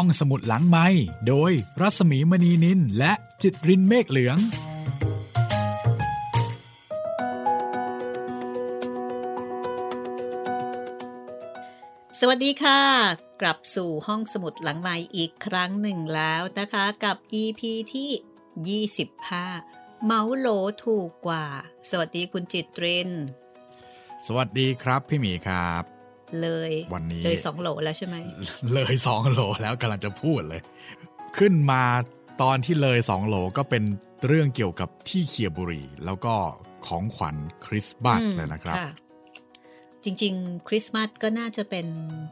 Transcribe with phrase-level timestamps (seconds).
[0.00, 0.86] ห้องสมุดหลังไม้
[1.28, 4.38] โดยรัสมีมณีนินและจิตรินเมฆเหลือง
[12.20, 12.80] สวัสดีค่ะ
[13.40, 17.60] กลับสู่ห้องสมุดหลังไม้อีกครั้งหนึ่งแล้วนะคะกับ EP
[17.94, 20.48] ที่ 25 เมาโหล
[20.84, 21.46] ถูกกว่า
[21.90, 23.10] สวัสดีคุณจิตริน
[24.26, 25.95] สวัสดีครับพี่หมีครับ
[26.42, 28.16] เลยวันนี้เลยสองโหลแล้วใช่ไหม
[28.74, 30.60] เลยสองโหลแล้วกำลังจะพูดเลย
[31.38, 31.82] ขึ้นมา
[32.42, 33.82] ตอนที่เลยสองโหลก็เป็น
[34.26, 36.34] เรื่องเกี่ยวกับที่เคียบุรี แล้วก็
[36.86, 38.88] ของขวัญคริสต์มาสอืมเลยนะครับะ
[40.04, 41.86] จริงๆ คริสต์มาสก็น่าจะเป็น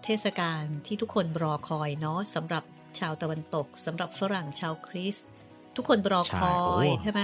[0.05, 2.65] เทศกาลที่ทุกคนรอคอยเนาะสำหรับ
[2.99, 5.27] ชาวตะวันตกสำหรับฝรั่งชาวคริสต์
[5.77, 7.21] ทุกคนรอคอใช่ยโอ้ใช่ไหม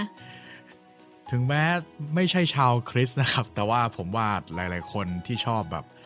[1.31, 1.65] ถึงแม้
[2.15, 6.00] ไม่ใช่ชาวคริสต์นะครับ แต่ว่าผมว่าหลาย ๆ คนที่ชอบแบบเออ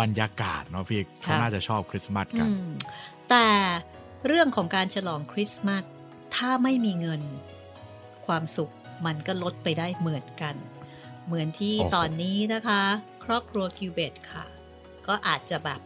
[0.00, 2.72] บรรยากาศเนาะพี่เขาน่าจะชอบคริสต์มาสกันอืม
[3.30, 3.48] แต่
[4.26, 5.84] เรื่องของการฉลองคริสต์มาส
[6.36, 7.22] ถ้าไม่มีเงิน
[8.26, 8.72] ความสุข
[9.06, 10.54] มันก็ลดไปได้เหมือนกัน
[11.26, 12.82] เหมือนที่โอ้โหตอนนี้นะคะ
[13.24, 14.44] ครอบครัวคิวเบตค่ะ
[15.06, 15.80] ก็อาจจะแบบ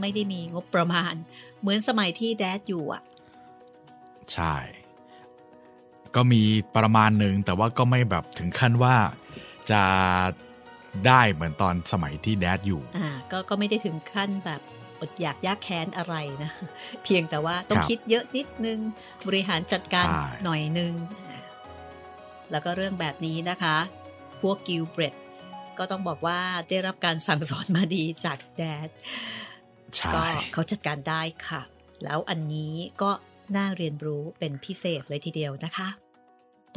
[0.00, 1.14] ไม่ได้มีงบประมาณ
[1.60, 3.02] เหมือนสมัยที่แดดอยู่อะ
[4.32, 4.54] ใช่
[6.14, 6.42] ก็มี
[6.76, 8.96] ประมาณหนึ่งแต่ว่าก็ไม่แบบถึงขั้นว่า
[9.70, 9.82] จะ
[11.06, 14.60] ได้เหมือนตอนสมัยที่แดดอยู่ อ่าก็ก็ไม่ได้ถึงขั้นแบบ
[15.00, 16.50] อดอยากยากแค้นอะไรนะ
[17.04, 18.78] เพียงแต่ว่าต้องครับคิดเยอะนิดนึง
[19.26, 20.92] บริหารจัดการใช่หน่อยนึง
[21.28, 21.38] อ่า
[22.50, 23.76] แล้วก็เรื่องแบบนี้นะคะ
[24.40, 25.14] พวกกิลเบรด
[25.78, 26.38] ก็ต้องบอกว่า
[26.68, 28.88] ได้รับการสั่งสอนมาดีจากแดด
[29.96, 31.62] ใช่ก็เขาจัดการได้ค่ะ
[32.04, 33.10] แล้วอันนี้ก็
[33.56, 35.88] น่าเรียนรู้เป็นพิเศษเลยทีเดียวนะคะ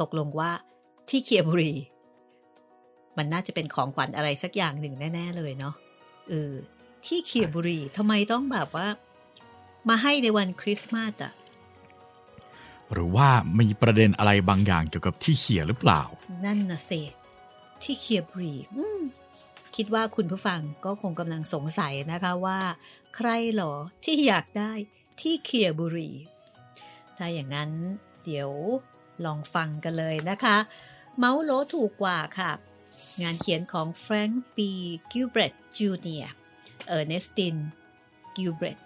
[0.00, 0.50] ตกลงว่า
[1.08, 1.72] ที่เคียบุรี
[3.16, 5.74] มันน่าจะเป็นของขวัญอะไรสักอย่างหนึ่งแน่ ๆ เลยเนาะ
[6.28, 6.52] เออ
[7.06, 8.88] ที่เคียบุรีทำไมต้องแบบว่า
[9.88, 11.32] มาให้ในวันคริสต์มาสอะ
[12.92, 13.28] หรือว่า
[13.60, 16.02] มีประเด็นอะไรบางอย่างเกี่ยวกับที่เขียหรือเปล่า
[16.44, 16.90] นั่นนะเซ
[17.82, 19.00] ที่เคียบุรีอืม
[19.76, 22.60] คิดว่าคุณผู้ฟังก็คงกำลังสงสัยนะคะว่า
[23.16, 23.74] ใครหรอ
[24.04, 24.72] ที่อยากได้
[25.20, 26.10] ที่เคียบุรี
[27.16, 27.70] ถ้าอย่างนั้น
[28.24, 28.50] เดี๋ยว
[29.24, 30.56] ลองฟังกันเลยนะคะ
[31.16, 32.52] เหมาโหลถูกกว่าค่ะ
[33.22, 34.70] งานเขียนของแฟรงค์ บี
[35.12, 36.26] กิลเบรตจูเนียร์
[36.86, 37.56] เออร์เนสติน
[38.36, 38.78] กิลเบรต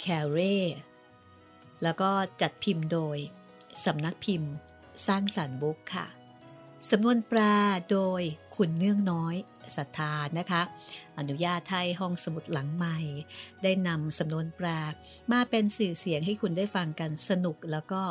[0.00, 0.58] แคเร่
[1.82, 3.18] แล้วก็จัดพิมพ์โดย
[3.84, 4.50] สำนักพิมพ์
[5.06, 6.06] สร้างสรรค์บุ๊กค่ะ
[6.90, 7.40] สำนวนแปล
[7.90, 8.22] โดย
[8.56, 9.34] คุณเนื่องน้อย
[9.76, 10.62] ศรัทธานะคะ
[11.18, 12.98] อนุญาตให้ห้องสมุดหลังใหม่
[13.62, 14.66] ได้นำสำนวนแปล
[15.32, 18.02] มาเป็นสื่อเสียงให้คุณได้ฟังกันสนุกแล้วก็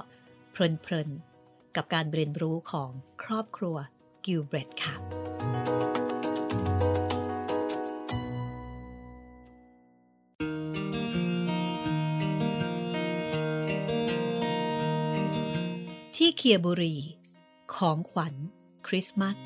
[0.52, 2.90] เพลินๆ กับการเรียนรู้ของ
[3.24, 3.78] ครอบครัว
[4.26, 4.96] กิลเบรตค่ะ
[16.16, 16.96] ที่เคียบุรี
[17.76, 18.34] ของขวัญ
[18.88, 19.38] คริสต์มาส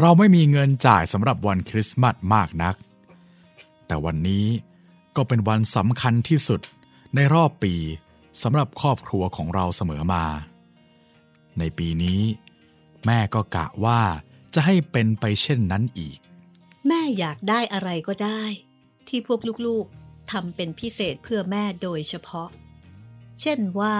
[0.00, 2.76] เราไม่มีเงินจ่ายสำหรับวันคริสต์มาสมากนัก
[3.86, 4.46] แต่วันนี้
[5.16, 6.60] ก็เป็นวันสำคัญที่สุด
[7.14, 7.74] ในรอบปี
[8.42, 10.24] สำหรับครอบครัวของเราเสมอมา
[11.58, 12.20] ในปีนี้
[13.06, 14.00] แม่ก็กะว่า
[14.54, 16.18] จะให้เป็นไปเช่นนั้นอีก
[16.88, 18.42] แม่อยากได้อะไรก็ได้
[19.08, 22.48] ที่พวกลูกๆทำเป็นพิเศษเพื่อแม่โดยเฉพาะ
[23.40, 23.96] เช่นว่า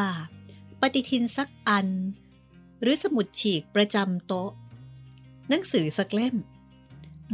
[0.81, 1.89] ปฏิทินสักอัน
[2.81, 4.50] หรือสมุดฉีกประจำโต๊ะ
[5.49, 6.37] หนังสือสักเล่ม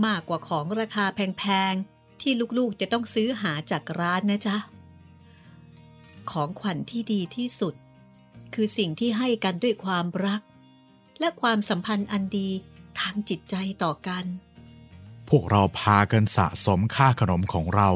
[0.04, 4.56] มากกว่าของราคาแพงๆ ที่ลูกๆจะต้องซื้อหาจากร้านนะจ๊ะ
[6.32, 7.74] ของขวัญที่ดีที่สุด
[8.54, 10.40] คือสิ่งที่ให้กันด้วยความรัก
[11.20, 12.48] และความสัมพันธ์อันดี
[13.00, 14.24] ทางจิตใจต่อกัน
[15.28, 17.90] พวกเราพากันสะสมค่าขนมของเรา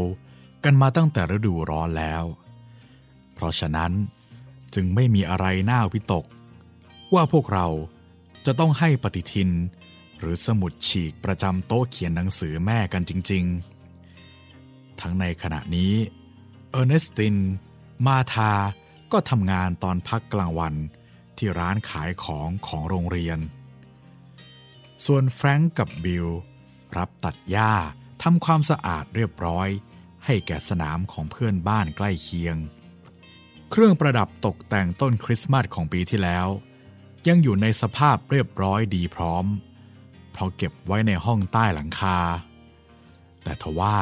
[0.64, 2.24] กันมาตั้งแต่ฤดูร้อนแล้ว
[3.34, 3.92] เพราะฉะนั้น
[4.74, 6.24] จึงไม่มีอะไรน่าวิตก
[7.14, 7.66] ว่าพวกเรา
[8.46, 9.50] จะต้องให้ปฏิทิน
[10.18, 13.44] หรือสมุดฉีกประจำโต๊ะเขียนหนังสือแม่กันจริง
[14.22, 15.92] ๆ ทั้งในขณะนี้
[16.70, 17.36] เออร์เนสติน
[18.06, 18.52] มาธา
[19.12, 20.74] ก็ทำงานตอนพักกลางวัน
[21.36, 23.38] ที่ร้านขายของของโรงเรียน
[25.06, 26.26] ส่วนแฟรงก์กับบิล
[26.96, 27.72] รับตัดหญ้า
[28.22, 29.68] ทำความสะอาดเรียบร้อย
[30.24, 32.56] ให้แก่สนามของเพื่อนบ้านใกล้เคียง
[33.70, 36.48] เครื่องประดับตกแต่งต้นคริสต์มาสของปีที่แล้ว
[37.28, 39.46] ยังอยู่ในสภาพเรียบร้อยดีพร้อม
[40.32, 42.18] เพราะเก็บไว้ในห้องใต้หลังคา
[43.42, 43.98] แต่ทว่า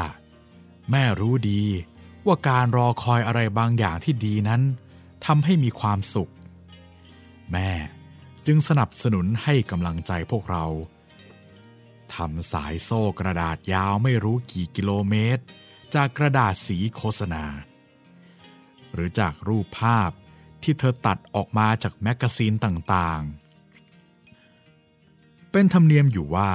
[0.91, 1.63] แม่รู้ดี
[2.27, 4.63] ว่าการรอคอยอะไรบางอย่างที่ดีนั้น
[5.27, 6.33] ทำให้มีความสุข
[7.53, 7.71] แม่
[8.47, 10.65] จึงสนับสนุนให้กำลังใจพวกเรา
[12.15, 15.43] ทำสายโซ่กระดาษยาวไม่รู้กี่กิโลเมตร
[15.95, 17.45] จากกระดาษสีโฆษณา
[18.93, 20.11] หรือจากรูปภาพ
[20.63, 26.51] ที่เธอตัดออกมาจากแมกกาซีนต่างๆ เป็นธรรมเนียมอยู่ว่า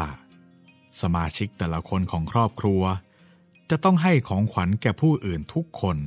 [1.01, 2.81] สมาชิกแต่ละคนของครอบครัว
[3.69, 5.97] จะต้องให้ของขวัญแก่ผู้อื่นทุกคน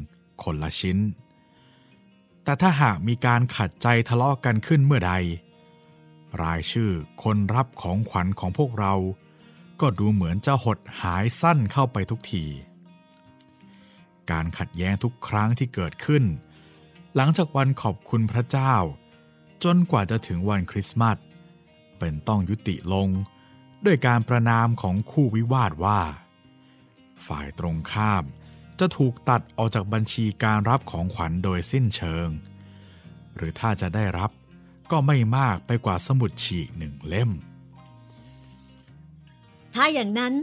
[0.42, 0.98] คนละชิ้น
[2.44, 5.12] แต่ถ้าหากมีการขัดใจทะเลาะกันขึ้นเมื่อใด
[6.42, 6.90] รายชื่อ
[7.22, 8.94] คนรับของขวัญของพวกเรา
[9.80, 12.44] ก็ดูเหมือนจะหดหายสั้นเข้าไปทุกที
[14.30, 16.24] การขัดแย้งทุกครั้งที่เกิดขึ้น
[17.16, 18.74] หลังจากวันขอบคุณพระเจ้า
[19.64, 21.16] จนกว่าจะถึงวันคริสต์มาส
[21.98, 23.08] เป็นต้องยุติลง
[23.84, 26.00] ด้วยการประนามของคู่วิวาทว่า
[27.26, 28.24] ฝ่ายตรงข้าม
[28.80, 32.28] จะถูกตัดออกจากบัญชีการรับของขวัญโดยสิ้นเชิง
[33.36, 34.30] หรือถ้าจะได้รับ
[34.90, 37.30] ก็ไม่มากไปกว่าสมุดฉีกหนึ่งเล่ม
[39.74, 40.34] ถ้าอย่างนั้น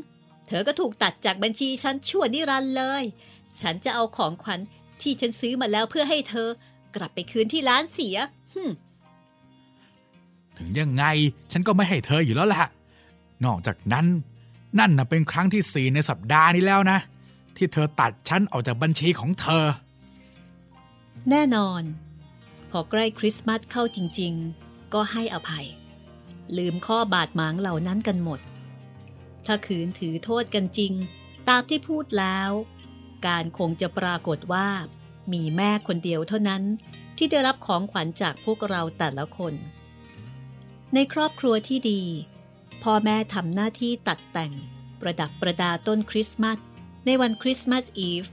[0.47, 3.03] เธอก็ถูกตัดจากบัญชีฉันชั่วนิรันดร์เลย
[3.61, 4.59] ฉันจะเอาของขวัญ
[5.01, 6.47] ที่ฉันซื้อมาแล้วเพื่อให้เธอ
[6.95, 8.17] กลับไปคืนที่ร้านเสีย
[8.55, 8.57] ห
[10.57, 11.03] ถึงยังไง
[11.51, 12.65] ฉันก็ไม่ให้เธออยู่แล้วแหละ
[13.45, 14.05] นอกจากนั้น
[14.79, 16.99] นั่นนะเป็นครั้งที่สี่ในสัปดาห์นี้แล้วนะ
[17.57, 19.65] ที่เธอตัดฉันออกจากบัญชีของเธอ
[21.29, 21.83] แน่นอน
[22.69, 24.33] พอใกล้คริสต์มาสเข้าจริง
[24.63, 25.65] ๆ ก็ให้อภัย
[26.57, 28.39] ลืมข้อบาดหมางเหล่านั้นกันหมด
[29.45, 30.93] ถ้าขืนถือโทษกันจริง
[31.49, 32.51] ตามที่พูดแล้ว
[33.27, 34.67] การคงจะปรากฏว่า
[35.33, 36.63] มีแม่คนเดียวเท่านั้น
[37.17, 39.53] ที่ได้รับของขวัญจากพวกเราแต่ละคน
[40.93, 42.01] ในครอบครัวที่ดี
[42.83, 44.53] พ่อแม่ทำหน้าที่ตัดแต่ง
[45.01, 46.57] ประดับประดาต้นคริสต์มาส
[47.05, 48.25] ในวันคริสต์มาสอีฟ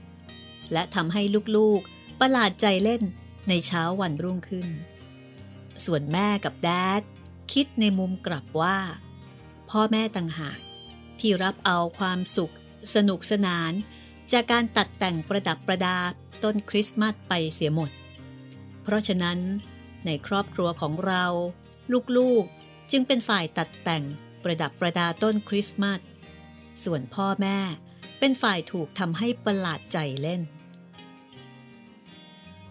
[0.73, 1.21] และทำให้
[1.55, 3.03] ลูกๆ ประหลาดใจเล่น
[3.47, 4.67] ในเช้าวันรุ่งขึ้น
[5.85, 6.69] ส่วนแม่กับแด
[6.99, 7.01] ด
[7.53, 8.77] คิดในมุมกลับว่า
[9.69, 10.59] พ่อแม่ต่างหาก
[11.19, 12.53] ที่รับเอาความสุข
[12.95, 13.71] สนุกสนาน
[14.31, 15.97] จากการตัดแต่งประดับประดา
[16.43, 17.91] ต้นคริสต์มาสไปเสียหมด
[18.83, 19.39] เพราะฉะนั้น
[20.05, 21.25] ในครอบครัวของเรา
[22.17, 24.03] ลูกๆ จึงเป็นฝ่ายตัดแต่ง
[24.45, 25.99] ประดับประดาต้นคริสต์มาส
[26.83, 27.59] ส่วนพ่อแม่
[28.19, 30.41] เป็นฝ่ายถูกทำให้ประหลาดใจเล่น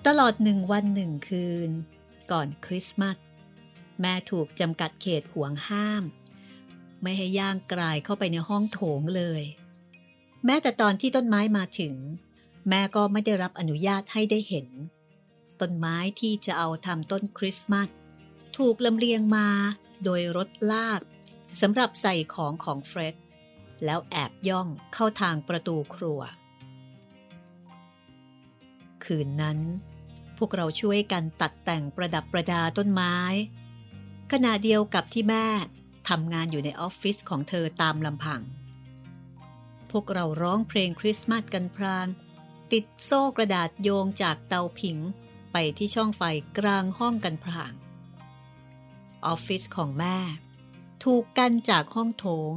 [0.07, 1.71] ตลอดหนึ่งวันหนึ่งคืน
[2.31, 3.17] ก่อนคริสต์มาส
[4.01, 6.03] แม่ถูกจำกัดเขตห่วงห้าม
[7.03, 9.43] ไม่ให้ย่างกลายเข้าไปในห้องโถงเลย
[10.45, 11.95] แม้แต่ตอนที่ต้นไม้มาถึง
[12.69, 14.67] แม่ก็ไม่ได้รับอนุญาตให้ได้เห็น
[15.61, 17.89] ต้นไม้ที่จะเอาทำต้นคริสต์มาส
[18.57, 19.49] ถูกลำเลียงมา
[20.05, 21.01] โดยรถลาก
[21.61, 23.17] สำหรับใส่ของของเฟร็ด
[23.85, 26.21] แล้วแอบย่องเข้าทางประตูครัว
[29.05, 29.59] คืนนั้น
[30.39, 33.17] พวกเราช่วยกันตัดแต่งประดับประดาต้นไม้
[34.33, 35.47] ขณะเดียวกับที่แม่
[36.09, 38.41] ทำงานอยู่ในออฟฟิศของเธอตามลำพัง
[39.91, 42.07] พวกเราร้องเพลงคริสต์มาสกันพราง
[42.73, 44.99] ติดโซ่กระดาษโยงจากเตาผิง
[45.53, 46.23] ไปที่ช่องไฟ
[46.59, 47.73] กลางห้องกันพราง
[49.27, 50.19] ออฟฟิศของแม่
[51.03, 52.53] ถูกกันจากห้องโถง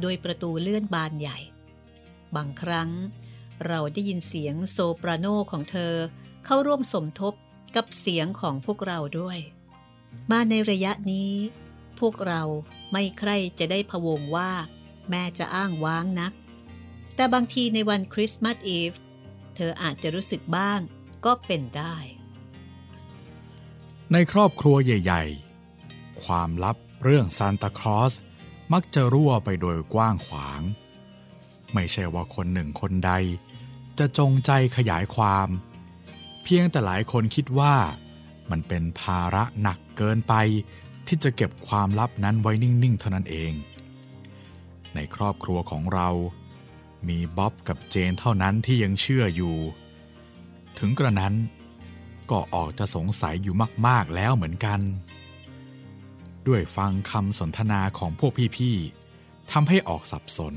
[0.00, 1.38] โดยประตูเลื่อนบานใหญ่
[2.36, 2.90] บางครั้ง
[3.66, 5.94] เราได้ยินเสียงโซปราโนของเธอ
[6.44, 7.34] เข้าร่วมสมทบ
[7.76, 9.38] กับเสียงของพวกเราด้วย
[10.30, 11.32] มาในระยะนี้
[12.00, 12.42] พวกเรา
[12.92, 14.50] ไม่ใครจะได้พวงว่า
[15.10, 16.32] แม่จะอ้างว้างนัก
[17.14, 18.92] แต่บางทีในวันคริสต์มาสอีฟ
[19.56, 20.80] เธออาจจะรู้สึกบ้าง
[21.24, 21.96] ก็เป็นได้
[24.12, 25.24] ในครอบครัวใหญ่
[25.72, 28.14] ๆ ความลับ เรื่องซานตาคลอส
[28.72, 30.62] มักจะรั่วไปโดยกว้างขวาง
[31.74, 33.12] ไม่ใช่ว่าคนหนึ่งคนใด
[33.98, 35.48] จะจงใจขยายความ
[36.42, 37.74] เพียงแต่หลายคนคิดว่า
[38.50, 40.34] มันเป็นภาระหนักเกินไป
[41.06, 43.52] ที่จะเก็บความลับนั้นไว้นิ่ง ๆ เท่านั้นเอง
[44.94, 46.08] ในครอบครัวของเรา
[47.08, 49.56] มีบ๊อบกับเจนเท่านั้นที่ยังเชื่ออยู่
[50.78, 51.34] ถึงกระนั้น
[52.30, 53.54] ก็ออกจะสงสัยอยู่
[53.86, 54.80] มาก ๆ แล้วเหมือนกัน
[56.48, 60.54] ด้วยฟังคำสนทนาของพวกพี่ๆทำให้ออกสับสน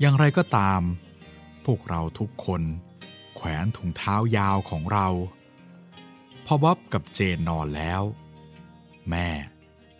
[0.00, 0.80] อย่างไรก็ตาม
[1.64, 2.62] พวกเราทุกคน
[3.36, 5.08] แขวนถุงเท้ายาวของเรา
[6.46, 8.02] พอบ๊อบกับเจนนอนแล้ว
[9.10, 9.28] แม่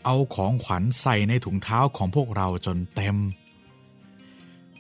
[0.05, 3.17] เอาของขวัญใส่ในถุงเท้าของพวกเราจนเต็ม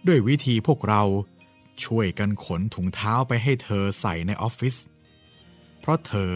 [0.06, 1.02] ด้วยวิธีพวกเรา
[1.84, 4.76] ช่วยกันขนถุงเท้าไปให้เธอใส่ในออฟฟิศ
[5.80, 6.30] เพราะเธอ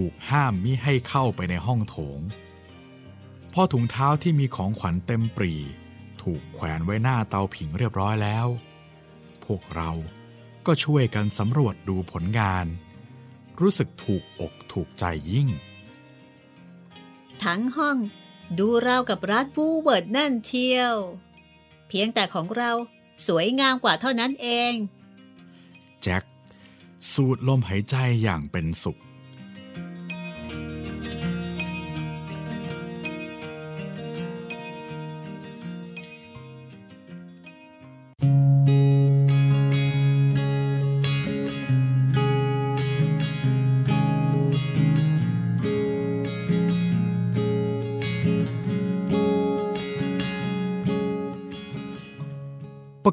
[0.00, 2.20] ถูกห้ามมิให้เข้าไปในห้องโถง
[3.52, 5.54] พอถุงเท้าที่มีของขวัญเต็มปรี่
[6.22, 8.46] ถูกแขวนไว้หน้าเตาผิงเรียบร้อยแล้ว
[9.44, 9.90] พวกเรา
[10.66, 12.66] ก็ช่วยกันสำรวจดูผลงาน
[13.60, 15.48] รู้สึกถูกอกถูกใจยิ่ง
[17.44, 17.96] ทั้งห้อง
[18.58, 20.94] ดูราวกับร้าน Woolworth นั่นเทียว
[21.88, 22.70] เพียงแต่ของเรา
[23.26, 24.72] สวยงามกว่าเท่านั้นเอง
[26.02, 26.24] แจ็ค
[27.12, 29.00] สูดลมหายใจอย่างเป็นสุข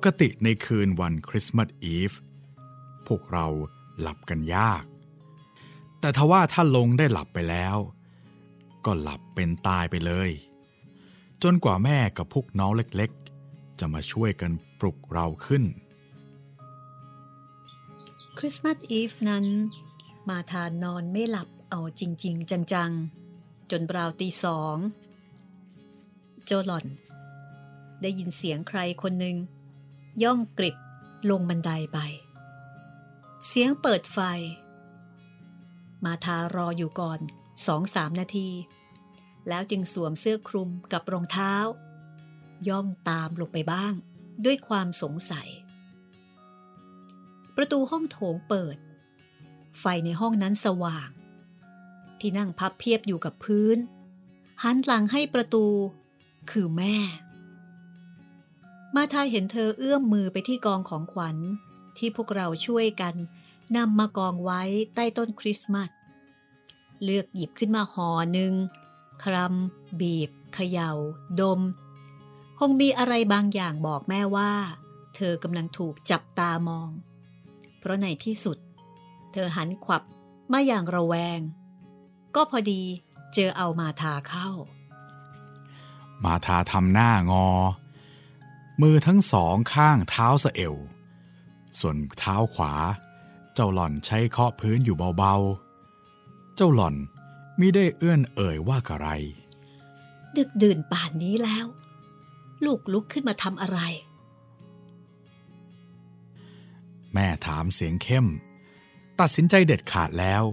[0.06, 2.12] กติในคืนวันคริสต์มาสอีฟ
[3.08, 3.48] พวกเรา
[4.00, 4.84] หลับกันยาก
[6.00, 7.78] แต่ทว่าถ้าลงได้หลับไปแล้ว
[8.86, 10.30] ก็หลับเป็นตายไปเลย
[11.44, 15.64] จนกว่าแม่กับพวกน้องเล็กๆ จะมาช่วยกันปลุกเราขึ้น
[18.38, 19.46] คริสต์มาสอีฟนั้น
[20.30, 22.92] มาทานนอนไม่หลับเอาจริง ๆ จัง
[23.32, 24.76] ๆ จนราวตีสอง
[26.46, 26.86] โจหล่อน
[28.02, 29.36] ได้ยินเสียงใครคนหนึ่ง
[30.24, 30.78] ย่องกริบ
[31.30, 32.00] ลงบันไดไป
[33.48, 34.20] เสียงเปิดไฟ
[36.06, 37.20] มาทารออยู่ก่อน
[37.68, 38.50] สองสามนาที
[39.48, 41.54] แล้วจึงสวมเสื้อคลุมกับรองเท้า
[42.70, 43.94] ย่องตามลงไปบ้าง
[44.46, 45.50] ด้วยความสงสัย
[47.56, 48.78] ประตูห้องโถงเปิด
[49.80, 51.10] ไฟในห้องนั้นสว่าง
[52.20, 53.78] ที่นั่งพับเพียบอยู่กับพื้น
[54.64, 55.66] หันหลังให้ประตู
[56.52, 56.98] คือแม่
[58.96, 61.38] มาทาเห็นเธอเอื้อมมือไปที่กองของขวัญ
[61.98, 63.16] ที่พวกเราช่วยกัน
[63.78, 64.62] นำมากองไว้
[64.96, 65.90] ใต้ต้นคริสต์มาส
[67.04, 68.54] เลือกหยิบขึ้นมาห่อหนึ่ง
[69.24, 70.92] ครำบีบ เขยา่า
[71.40, 71.62] ดม
[72.60, 74.52] คงมีอะไรบางอย่างบอกแม่ว่า
[75.16, 76.90] เธอกำลังถูกจับตามอง
[77.80, 78.58] เพราะในที่สุด
[79.32, 80.04] เธอหันขวับ
[80.52, 81.40] มาอย่างระแวง
[82.36, 82.82] ก็พอดี
[83.34, 84.50] เจอเอามาทาเข้า
[86.24, 87.48] มาทาทำหน้างอ
[88.82, 90.76] มือทั้งสองข้างเท้าสะเอว
[91.80, 92.74] ส่วนเท้าขวา
[93.54, 96.96] เจ้าหล่อนใช้เคาะพื้นอยู่เบาๆ เจ้าหล่อน
[97.60, 99.08] มิได้เอื้อนเอ่ยว่ากะไร
[100.38, 101.66] ดึกดื่นป่านนี้แล้ว
[102.66, 103.80] ลูกลุกขึ้นมาทำอะไร
[107.14, 108.28] แม่ถามเสียงเข้ม
[109.20, 110.44] ตัดสินใจเด็ดขาดแล้ว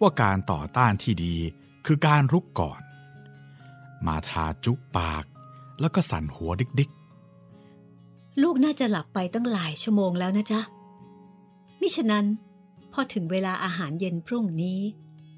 [0.00, 1.36] ว่าการต่อต้านที่ดี
[1.86, 2.80] คือการรุกก่อน
[4.06, 5.24] มาทาจุปาก
[5.80, 6.90] แล้วก็สั่นหัวดิก
[8.42, 10.60] ลูกน่าจะหลับไปตั้งหลายชั่วโมงแล้วนะจ๊ะ
[11.80, 12.26] มิฉะนั้น
[12.92, 14.80] พอถึงเวลาอาหารเย็นพรุ่งนี้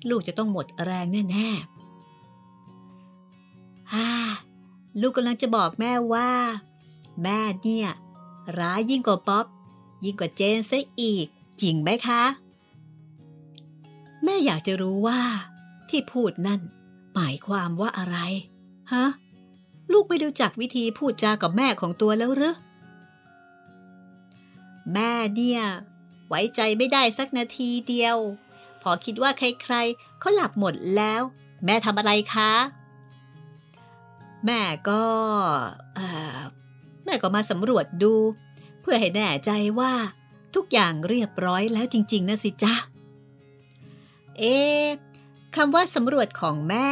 [0.08, 4.10] ลูกจะต้องหมดแรงแน่ๆฮ่า
[5.00, 6.30] ลูกกำลังจะบอกแม่ว่า
[7.22, 7.88] แม่เนี่ย
[8.58, 9.46] ร้ายยิ่งกว่าป๊อป
[10.04, 11.26] ยิ่งกว่าเจนซะอีก
[11.60, 12.22] จริงไหมคะ
[14.24, 15.20] แม่อยากจะรู้ว่า
[15.88, 16.60] ที่พูดนั่น
[17.14, 18.16] หมายความว่าอะไร
[18.92, 19.06] ฮะ
[19.92, 22.54] ลูกไม่รู้จักวิธีพูดจากับแม่ของตัวแล้วหรือ
[24.92, 25.62] แม่เนี่ย
[26.28, 28.16] ไว้ใจไม่ได้สักนาทีเดียว
[28.82, 31.22] พอคิดว่าใครๆเขาหลับหมดแล้ว
[31.64, 32.52] แม่ทำอะไรคะ
[34.46, 35.04] แม่ก็
[37.04, 38.14] แม่ก็มาสำรวจดู
[38.80, 39.50] เพื่อให้แน่ใจ
[39.80, 39.92] ว่า
[40.54, 42.74] ทุกอย่างเรียบร้อยแล้วจริง ๆ นะสิจ๊ะ
[44.38, 44.56] เอ๊
[45.56, 46.88] คำว่าสำรวจของแม่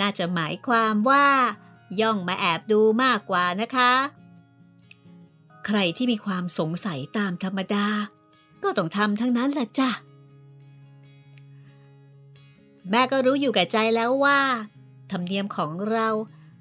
[0.00, 1.26] น่าจะหมายความว่า
[2.00, 3.92] ย่องมาแอบดูมากกว่านะคะ
[5.66, 7.86] ใครที่มีความสงสัยตามธรรมดา
[8.62, 9.90] ก็ต้องทำทั้งนั้นแหละจ้ะ
[12.90, 14.40] แม่ก็รู้อยู่แก่ใจแล้วว่า
[15.10, 16.08] ธรรมเนียมของเรา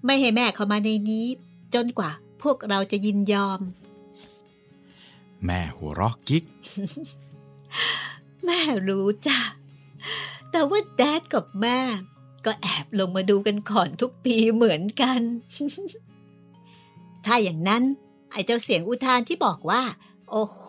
[0.06, 1.26] ไม่ให้แม่เข้ามาในนี้
[1.74, 6.44] จนกว่าพวกเราจะยินยอมๆแม่หัวเราะกิ๊ก
[8.46, 9.40] แม่รู้จ้ะ
[10.52, 11.80] แต่ว่าแดดกับแม่
[12.46, 15.22] ก็แอบลงมาดูกันก่อนทุกปีเหมือนกัน
[17.26, 17.84] ถ้าอย่างนั้น
[18.32, 19.84] ไอ้เจ้าเสียงอุทานที่บอกว่า
[20.32, 20.66] โอ้โห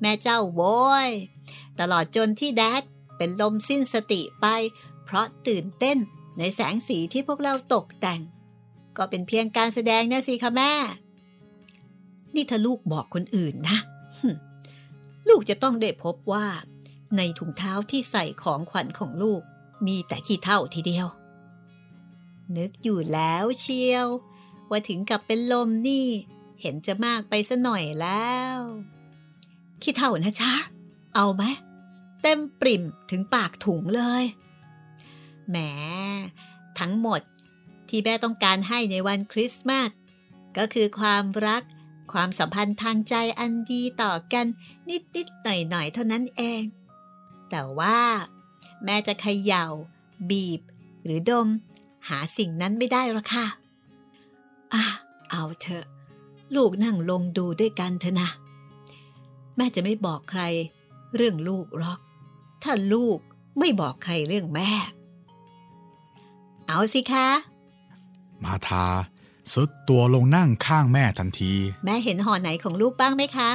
[0.00, 0.62] แม่เจ้าโว
[1.08, 1.10] ย
[1.80, 2.82] ตลอดจนที่แดด
[3.16, 4.46] เป็นลมสิ้นสติไป
[5.04, 5.98] เพราะตื่นเต้น
[6.38, 8.20] ในแสงสีที่พวกเราตกแต่ง
[8.96, 10.72] ก็เป็นเพียงการแสดงนะสิคะแม่
[12.34, 13.78] นี่ถ้าลูกบอกคนอื่นนะ
[15.28, 16.46] ลูกจะต้องได้พบว่า
[17.16, 19.42] ในถุงเท้าที่ใส่ของขวัญของลูก
[19.86, 21.06] มีแต่ขี้เท่าทีเดียว
[22.56, 24.06] นึกอยู่แล้วเชียว
[24.70, 26.08] ว่าถึงกับเป็นลมนี่
[26.60, 28.56] เห็นจะมากไปซะหน่อยแล้ว
[29.82, 30.52] ขี้เท่านะจ๊ะ
[31.14, 31.44] เอาไหม
[32.22, 34.24] เต็มปริ่มถึงปากถุงเลย
[35.48, 35.56] แหม
[36.78, 37.20] ทั้งหมด
[37.88, 39.90] ที่แม่ต้องการให้ในวันคริสต์มาส
[40.58, 41.62] ก็คือความรัก
[42.12, 44.46] ความสัมพันธ์ทางใจอันดีต่อกัน
[44.88, 46.62] นิดๆหน่อยๆเท่านั้นเอง
[47.50, 48.00] แต่ว่า
[48.84, 49.66] แม่จะเขย่า
[50.30, 50.60] บีบ
[51.04, 51.48] หรือดม
[52.08, 53.46] หาสิ่งนั้นไม่ได้หรอกค่ะ
[54.72, 54.84] อะ
[55.30, 55.86] เอาเถอะ
[56.56, 58.28] ลูกนั่งลงดูด้วยกันเถอะนะ
[59.56, 60.42] แม่จะไม่บอกใคร
[61.16, 61.98] เรื่องลูกหรอก
[62.62, 63.18] ถ้าลูก
[63.58, 64.70] ไม่บอกใครเรื่องแม่
[66.66, 67.28] เอาสิคะ
[68.44, 68.86] มาทา
[69.52, 71.52] สุดตัวลงนั่งข้างแม่ทันที
[71.84, 73.50] แม่เห็นห่อไหนของลูกบ้างไหมคะ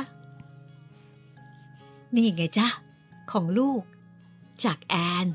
[2.15, 2.67] นี่ไงจ้ะ
[3.31, 3.81] ของลูก
[4.63, 4.95] จากแอ
[5.25, 5.27] น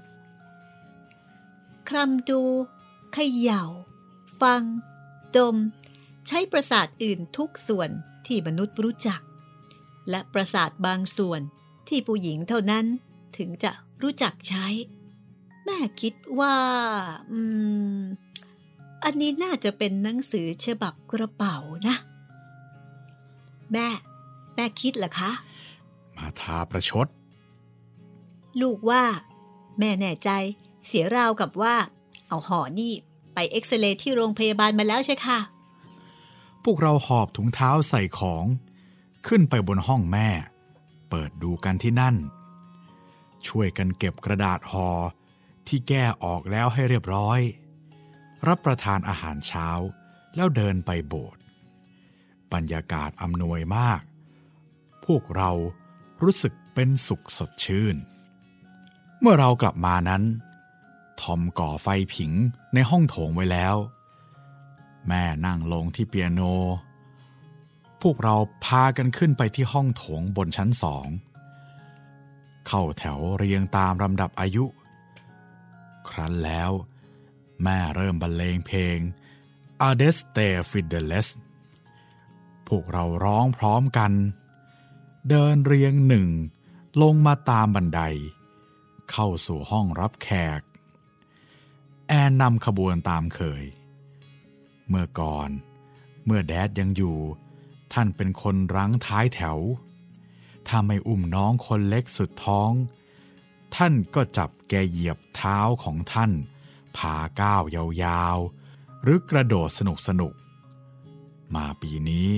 [1.89, 2.43] คลำดู
[3.13, 3.63] เขย่า
[4.41, 4.63] ฟัง
[5.37, 5.57] ดม
[6.29, 7.91] ใช้ประสาทอื่นทุกส่วน
[8.27, 9.21] ที่มนุษย์รู้จัก
[10.11, 11.41] และประสาทบางส่วน
[11.89, 12.87] ที่ผู้หญิงเท่านั้น
[13.37, 14.67] ถึงจะรู้จักใช้
[15.65, 16.57] แม่คิดว่า
[17.31, 17.41] อื
[17.99, 18.01] ม
[19.05, 21.57] อันนี้น่าจะเป็นหนังสือฉบับกระเป๋า
[21.89, 21.97] นะ
[23.73, 23.89] แม่
[24.55, 25.31] แม่คิดเหรอคะ
[26.17, 27.07] มาทาประชด
[28.61, 29.05] ลูกว่า
[29.79, 30.31] แม่แน่ใจ
[30.87, 31.75] เสียราวกับว่า
[32.29, 32.93] เอาห่อนี่
[33.35, 35.39] ไปเอ็กซเรย์ที่โรงพยาบาลมาแล้วใช่ค่ะ
[36.65, 38.45] พวกเราหอบถุงเท้าใส่ของ
[39.27, 40.29] ขึ้นไปบนห้องแม่
[41.11, 42.17] เปิดดูกันที่นั่น
[43.47, 44.91] ช่วยกันเก็บกระดาษห่อ
[45.67, 47.41] ที่แก้ออกแล้วให้เรียบร้อย
[48.49, 49.69] รับประทานอาหารเช้า
[50.37, 51.43] แล้วเดินไปโบสถ์
[52.53, 54.03] บรรยากาศอำนวยมาก
[55.05, 55.51] พวกเรา
[56.23, 57.97] รู้สึกเป็นสุขสดชื่น
[59.21, 60.23] เมื่อเรากลับมานั้น
[61.21, 62.33] ทอมก่อไฟผิง
[62.75, 63.75] ในห้องโถงไว้แล้ว
[65.09, 66.41] แม่นั่งลงที่เปียโน
[68.03, 71.07] พวกเราพากันขึ้นไปที่ห้องโถงบนชั้นสอง
[72.67, 74.65] เข้าแถวเรียงตามลำดับอายุ
[76.09, 76.71] ครั้นแล้ว
[77.63, 78.99] แม่เริ่มบรรเลงเพลง
[79.89, 81.29] Adeste Fideles
[82.69, 84.13] พวกเราร้องพร้อมกัน
[85.29, 86.29] เดินเรียงหนึ่ง
[87.03, 88.01] ลงมาตามบันได
[89.11, 90.61] เข้าสู่ห้องรับแขก
[92.09, 93.65] แอนนำขบวนตามเคย
[94.89, 95.51] เมื่อก่อน
[96.25, 97.19] เมื่อแดดยังอยู่
[97.93, 99.59] ท่านเป็นคนรั้งท้ายแถว
[100.69, 102.71] ถ้าไม่อุ้มน้องคนเล็กสุดท้อง
[103.77, 106.33] ท่านก็จับแกเหยียบเท้าของท่าน
[106.97, 112.31] ผาก้าวยาวๆ หรือกระโดดสนุกสนุกๆมาปีนี้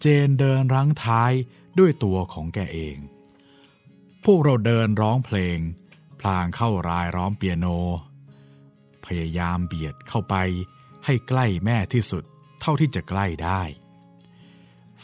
[0.00, 1.32] เจนเดินรั้งท้าย
[1.78, 2.96] ด้วยตัวของแกเอง
[4.24, 5.58] พวกเราเดินร้องเพลง
[6.20, 7.66] พลางเข้ารายร้อมเปียโน
[9.04, 10.34] พยายามเบียดเข้าไป
[11.04, 12.24] ให้ใกล้แม่ที่สุด
[12.60, 13.62] เท่าที่จะใกล้ได้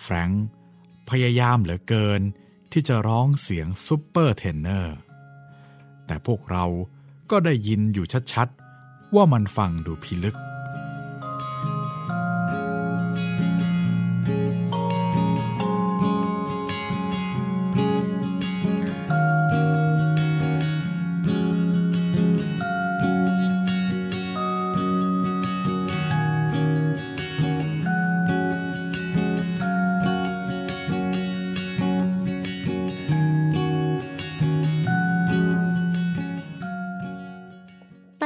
[0.01, 0.47] แฟรงค์
[1.11, 2.21] พยายามเหลือเกิน
[2.73, 4.97] ที่จะร้องเสียง super tenor
[6.07, 6.65] แต่พวกเรา
[7.31, 10.37] ก็ได้ยินอยู่ชัดๆ ว่ามันฟังดูพิลึก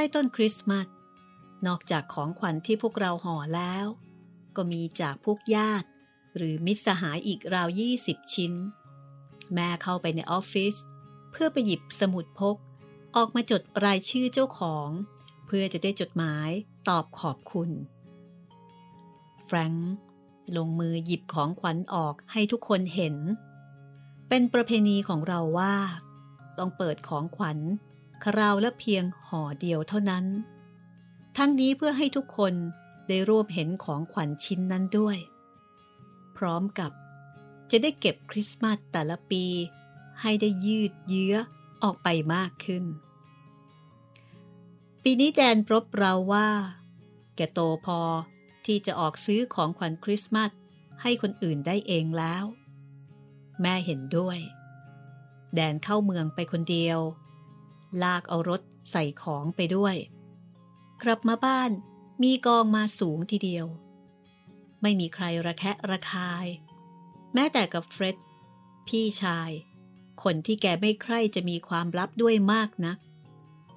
[0.00, 0.86] ต้ต้นคริสต์มาส
[1.66, 3.86] นอกจากของขวัญที่พวกเราห่อแล้ว
[4.56, 5.88] ก็มีจากพวกญาติ
[6.36, 7.68] หรือมิตรสหายอีกราว
[8.00, 8.52] 20ชิ้น
[9.54, 10.74] แม่เข้าไปในออฟฟิศ
[11.30, 12.56] เพื่อไปหยิบสมุดพก
[13.16, 14.88] ออกมาจดรายชื่อเจ้าของ
[15.46, 16.48] เพื่อจะได้จดหมาย
[16.88, 17.70] ตอบขอบคุณ
[19.44, 19.90] แฟรงค์
[20.56, 23.16] ลงมือหยิบของขวัญออกให้ทุกคนเห็น
[24.28, 25.74] เป็นประเพณีของเราว่า
[26.58, 27.58] ต้องเปิดของขวัญ
[28.24, 30.24] คราวละเพียงห่อเดียวเท่านั้น
[31.36, 32.54] ทั้งนี้เพื่อให้ทุกคน
[33.08, 35.18] ได้ร่วมเห็นของขวัญชิ้นนั้นด้วย
[36.36, 36.90] พร้อมกับ
[37.70, 39.44] จะได้เก็บคริสต์มาสแต่ละปี
[40.20, 41.34] ให้ได้ยืดเยื้อ
[41.82, 42.84] ออกไปมากขึ้น
[45.02, 46.48] ปีนี้แดนพบเราว่า
[47.36, 48.00] แกโตพอ
[48.66, 50.50] ที่จะออกซื้อของขวัญคริสต์มาส
[51.02, 52.44] ให้คนอื่นได้เองแล้ว
[53.60, 54.38] แม่เห็นด้วย
[55.54, 56.98] แดนเข้าเมืองไปคนเดียว
[58.02, 59.96] ลากเอารถใส่ของไปด้วย
[61.02, 61.70] กลับมาบ้าน
[62.22, 63.66] มีกองมาสูงทีเดียว
[64.82, 66.46] ไม่มีใครระแคะระคาย
[67.34, 68.16] แม้แต่กับเฟร็ด
[68.88, 69.50] พี่ชาย
[70.22, 72.98] คนที่แกไม่ใคร่จะมีความลับด้วยมากนัก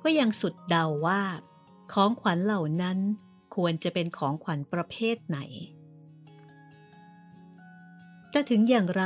[0.04, 1.22] ก็ยังสุดเดาว่า
[1.94, 2.98] ของขวัญเหล่านั้น
[3.56, 5.40] ควรจะเป็นของขวัญประเภทไหน
[8.32, 9.06] แต่ถึงอย่างไร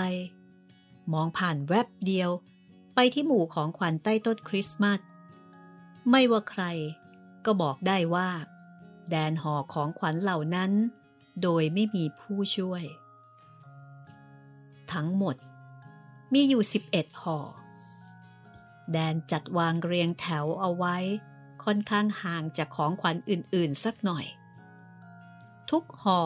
[1.14, 2.30] มองผ่านแวบเดียว
[3.00, 5.00] ไปที่หมู่ของขวัญใต้ต้นคริสต์มาส
[6.10, 6.64] ไม่ว่าใคร
[7.46, 8.30] ก็บอกได้ว่า
[9.10, 10.72] แดนห่อของขวัญเหล่านั้น
[11.42, 12.84] โดยไม่มีผู้ช่วย
[14.94, 15.36] ทั้งหมด
[16.34, 17.40] มีอยู่ 11ห่อ
[18.92, 20.98] แดนจัดวางเรียงแถวเอาไว้
[21.64, 24.26] ค่อนข้างห่างจากของขวัญอื่น ๆ สักหน่อย
[25.70, 26.22] ทุกห่อ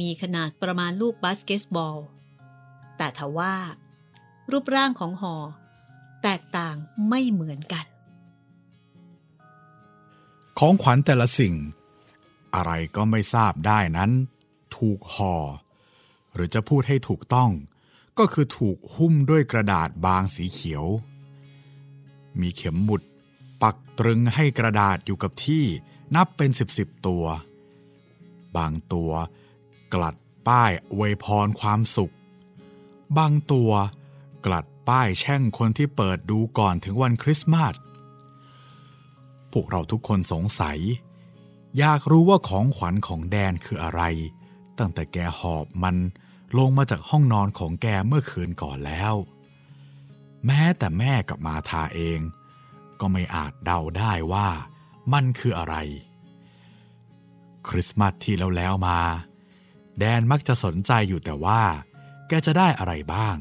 [0.00, 1.96] มีขนาดประมาณลูกบาสเกตบอล
[2.96, 3.56] แต่ทว่า
[4.50, 5.36] รูปร่างของห่อ
[6.26, 6.76] แตกต่าง
[7.08, 7.86] ไม่เหมือนกัน
[10.58, 11.54] ของขวัญแต่ละสิ่ง
[12.54, 14.10] อะไรก็ไม่ทราบได้นั้น
[14.76, 15.34] ถูกห่อ
[16.34, 17.50] หรือจะพูดให้ถูกต้อง
[18.18, 20.84] ก็คือถูกหุ้มด้วยกระดาษบางสีเขียว
[22.40, 23.02] มีเข็มหมุด
[23.62, 25.64] ปักตรึงให้กระดาษอยู่กับที่
[26.14, 27.24] นับเป็นสิบสิบตัว
[28.56, 29.12] บางตัว
[29.94, 30.16] กลัด
[30.48, 32.14] ป้ายอวยพรความสุข
[33.16, 33.70] บางตัว
[34.46, 37.74] กลัด ป้ายแช่งคนที่เปิดดูก่อนถึงวันคริสต์มาส
[39.52, 40.78] พวกเราทุกคนสงสัย
[41.78, 44.02] อยากรู้ว่าของขวัญของแดนคืออะไร
[44.78, 45.96] ตั้งแต่แกหอบมัน
[46.58, 49.14] ลงมาจากห้องนอนของแกเมื่อคืนก่อนแล้ว
[50.46, 52.20] แม้แต่แม่กับมาทาเอง
[53.00, 54.48] ก็ไม่อาจเดาได้ว่า
[55.12, 55.76] มันคืออะไร
[57.68, 59.00] คริสต์มาสที่แล้วแล้วมา
[59.98, 61.62] แดนมักจะสนใจอยู่แต่ว่า
[62.28, 63.36] แกจะได้อะไรบ้าง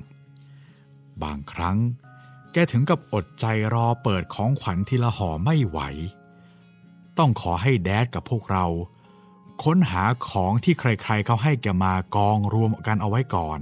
[1.23, 1.77] บางครั้ง
[2.53, 5.79] แกถึงกับอดใจรอเปิดของขวัญทีละห่อไม่ไหว
[7.17, 8.65] ต้องขอให้แดดกับพวกเรา
[9.63, 13.59] ค้นหาของที่ใครๆเขาให้แกมากองรวมกันเอาไว้ก่อน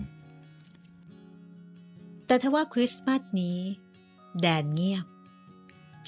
[2.26, 3.60] แต่ทว่าคริสต์มาสนี้
[4.42, 5.06] แดนเงียบ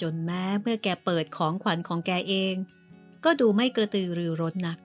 [0.00, 2.54] จนแม้เมื่อแกเปิดของขวัญของแกเอง
[3.24, 4.78] ก็ดูไม่กระตือรือร้นนัก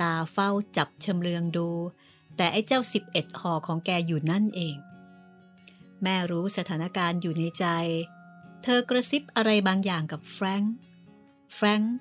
[0.00, 1.68] ตาเฝ้าจับชำเลืองดู
[2.36, 4.76] แต่ไอ้เจ้าสิบเอ็ดห่อของแกอยู่นั่นเอง
[6.02, 7.66] แม่รู้สถานการณ์อยู่ในใจ
[8.62, 10.74] เธอกระซิบอะไรบางอย่างกับแฟรงค์
[11.54, 11.96] แฟรงค์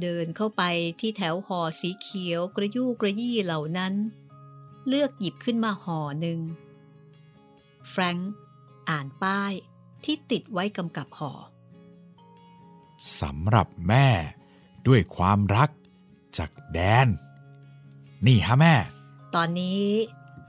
[0.00, 0.62] เดินเข้าไป
[1.00, 3.94] ที่แถวห่อสีเขียวกระยู่กระยี่เหล่านั้น
[4.88, 6.40] เลือกหยิบขึ้นมาห่อหนึ่ง
[7.88, 8.30] แฟรงค์
[8.90, 9.52] อ่านป้าย
[10.04, 11.32] ที่ติดไว้กำกับห่อ
[13.20, 14.08] สำหรับแม่
[14.86, 15.70] ด้วยความรัก
[16.38, 17.08] จากแดน
[18.26, 18.74] นี่ฮะแม่
[19.34, 19.84] ตอนนี้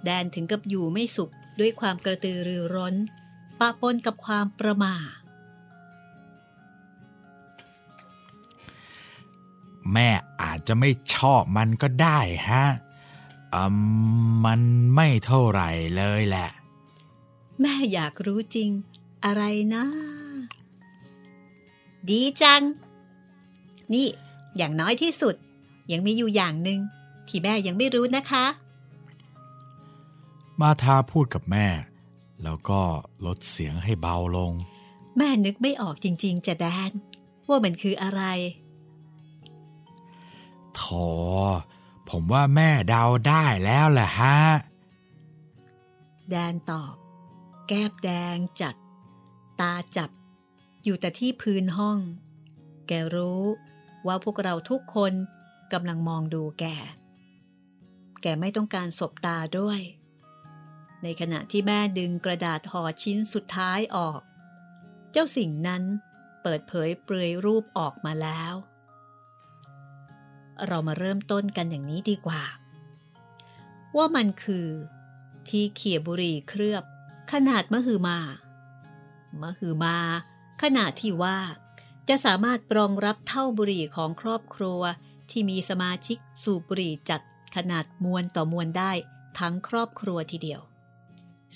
[0.05, 2.95] แดนถึงกับอยู่ไม่สุข ด้วยความกระตือรือร้น
[3.59, 4.95] ปะปนกับความประหมา
[9.93, 10.09] แม่
[10.41, 12.65] อาจจะไม่ชอบมันก็ได้ฮะ
[13.55, 13.75] อืม
[14.45, 14.61] มัน
[14.95, 16.49] ไม่เท่าไหร่เลยแหละ
[17.61, 18.69] แม่อยากรู้จริง
[19.25, 19.43] อะไร
[19.75, 19.83] นะ
[22.09, 22.61] ดีจัง
[23.93, 24.07] นี่
[24.57, 25.35] อย่างน้อยที่สุด
[25.91, 26.79] ยังมีอยู่อย่างหนึ่ง
[27.27, 28.45] ที่แม่ยังไม่รู้นะคะ
[30.61, 31.67] มาทาพูดกับแม่
[32.43, 32.81] แล้วก็
[33.25, 34.51] ลดเสียงให้เบาลง
[35.17, 36.91] แม่นึกไม่ออกจริงๆจะแดน
[37.47, 38.23] ว่ามันคืออะไร
[40.75, 40.81] โถ
[42.09, 44.37] ผมว่าแม่เดาได้แล้วแหละฮะ
[46.29, 46.93] แดนตอบ
[47.67, 48.75] แก้บแดงจัด
[49.59, 50.09] ตาจับ
[50.83, 51.97] อยู่แต่ที่พื้นห้อง
[52.87, 53.43] แกรู้
[54.07, 55.13] ว่าพวกเราทุกคน
[55.73, 56.65] กำลังมองดูแก
[58.21, 59.79] แกไม่ต้องการสบตาด้วย
[61.03, 64.21] ในขณะที่แม่ดึงกระดาษห่อชิ้นสุดท้ายออก
[65.11, 65.83] เจ้าสิ่งนั้น
[66.41, 68.53] เปิดเผยเปลือยรูปออกมาแล้ว
[70.67, 72.43] เรามาเริ่มต้นกันอย่างนี้ดีกว่า
[73.97, 74.67] ว่ามันคือ
[75.49, 76.83] ที่เขี่ยบุรีเคลือบ
[77.31, 78.19] ขนาดมหึมา
[79.41, 79.97] มหึมา
[80.61, 81.37] ขนาดที่ว่า
[82.09, 84.81] จะสามารถรองรับเท่าบุรีของครอบครัว
[85.29, 87.21] ที่มีสมาชิกสูบบุรีจัด
[87.55, 88.91] ขนาดมวลต่อมวลได้
[89.39, 90.61] ทั้งครอบครัวทีเดียว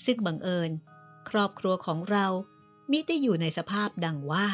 [0.04, 0.70] ซึ่งบังเอิญ
[1.28, 2.26] ครอบครัวของเรา
[2.90, 4.48] มิได้อยู่ในสภาพดังว่า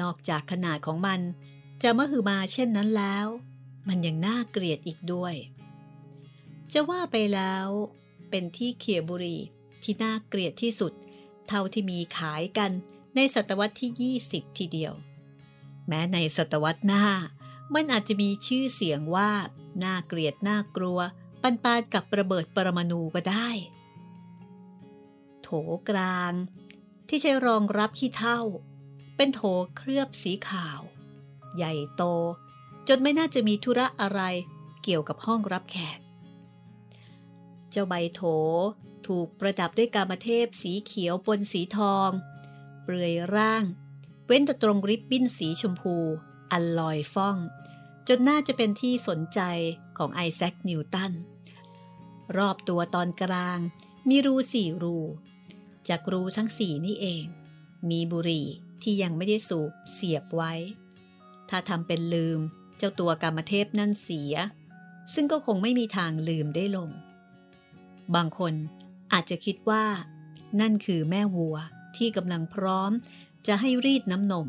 [0.00, 1.20] นอกจากขนาดของมัน
[1.82, 3.26] จะมหึมาเช่นนั้นแล้ว
[3.88, 5.34] มันยังน่าเกลียดอีกด้วย
[6.72, 7.66] จะว่าไปแล้ว
[8.30, 9.38] เป็นที่เขียบุรี
[9.82, 10.92] ที่น่าเกลียดที่สุด
[11.48, 12.70] เท่าที่มีขายกัน
[13.14, 14.92] ในศตวรรษที่ 20 ทีเดียว
[15.88, 17.06] แม้ในศตวรรษหน้า
[17.74, 19.30] มันอาจจะมีชื่อเสียงว่า
[19.84, 20.98] น่าเกลียดน่ากลัว
[21.42, 23.48] ปันปานกับระเบิดปรมาณูก็ได้
[25.42, 25.48] โถ
[25.88, 26.32] กลาง
[27.08, 28.40] ที่ใช้รองรับขี้เท่า
[29.16, 29.40] เป็นโถ
[29.76, 30.80] เคลือบสีขาว
[31.56, 32.02] ใหญ่โต
[32.88, 34.20] จนไม่น่าจะมีธุระอะไร
[34.82, 35.98] เกี่ยวกับห้องรับแขก
[37.70, 38.22] เจ้าใบโถ
[39.06, 42.10] ถูกประดับด้วยกามเทพสีเขียวปนสีทอง
[42.82, 43.64] เปลือยร่าง
[44.26, 45.96] เว้นแต่ตรงริบบิ้นสีชมพู
[46.52, 47.36] อันลอยฟ่อง
[48.08, 49.40] จนน่าจะเป็นที่สนใจ
[49.98, 51.12] ของไอแซคนิวตัน
[52.36, 53.58] รอบตัวตอนกลาง
[54.08, 54.98] มีรูสี่รู
[55.88, 57.24] จากรูทั้งสี่นี่เอง
[57.90, 58.46] มีบุหรี่
[58.82, 60.52] ที่ยังไม่ได้สูบเสียบไว้
[61.48, 62.40] ถ้าทำเป็นลืม
[62.78, 64.34] เจ้าตัวกรรมเทพนั่นเสีย
[65.14, 66.90] ซึ่งก็คงไม่มีทางลืมได้ลง
[68.14, 68.54] บางคน
[69.12, 69.84] อาจจะคิดว่า
[70.60, 71.56] นั่นคือแม่วัว
[71.96, 72.90] ที่กำลังพร้อม
[73.46, 74.48] จะให้รีดน้ำนม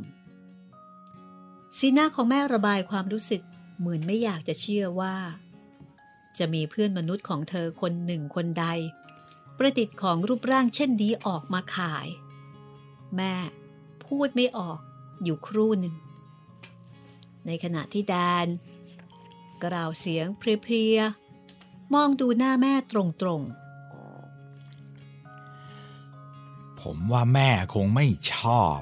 [1.78, 3.41] สีหน้าของแม่ระบายความรู้สึก
[3.80, 5.15] เหมือนไม่อยากจะเชื่อว่า
[6.38, 8.65] จะมีเพื่อนมนุษย์ของเธอคนหนึ่งคนใด
[9.58, 12.08] ประดิษฐ์ของรูปร่างเช่นนี้ออกมาขาย
[13.15, 13.34] แม่
[14.06, 14.80] พูดไม่ออก
[15.24, 15.96] อยู่ครู่หนึ่ง
[17.46, 18.15] ในขณะที่แด
[18.46, 18.48] น
[19.63, 22.93] กล่าวเสียงเพลียๆมองดูหน้าแม่ต
[23.28, 23.63] รงๆ
[26.82, 28.80] ผมว่าแม่คงไม่ชอบ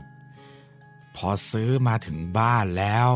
[1.15, 3.11] พอซื้อมาถึงบ้านแล้ว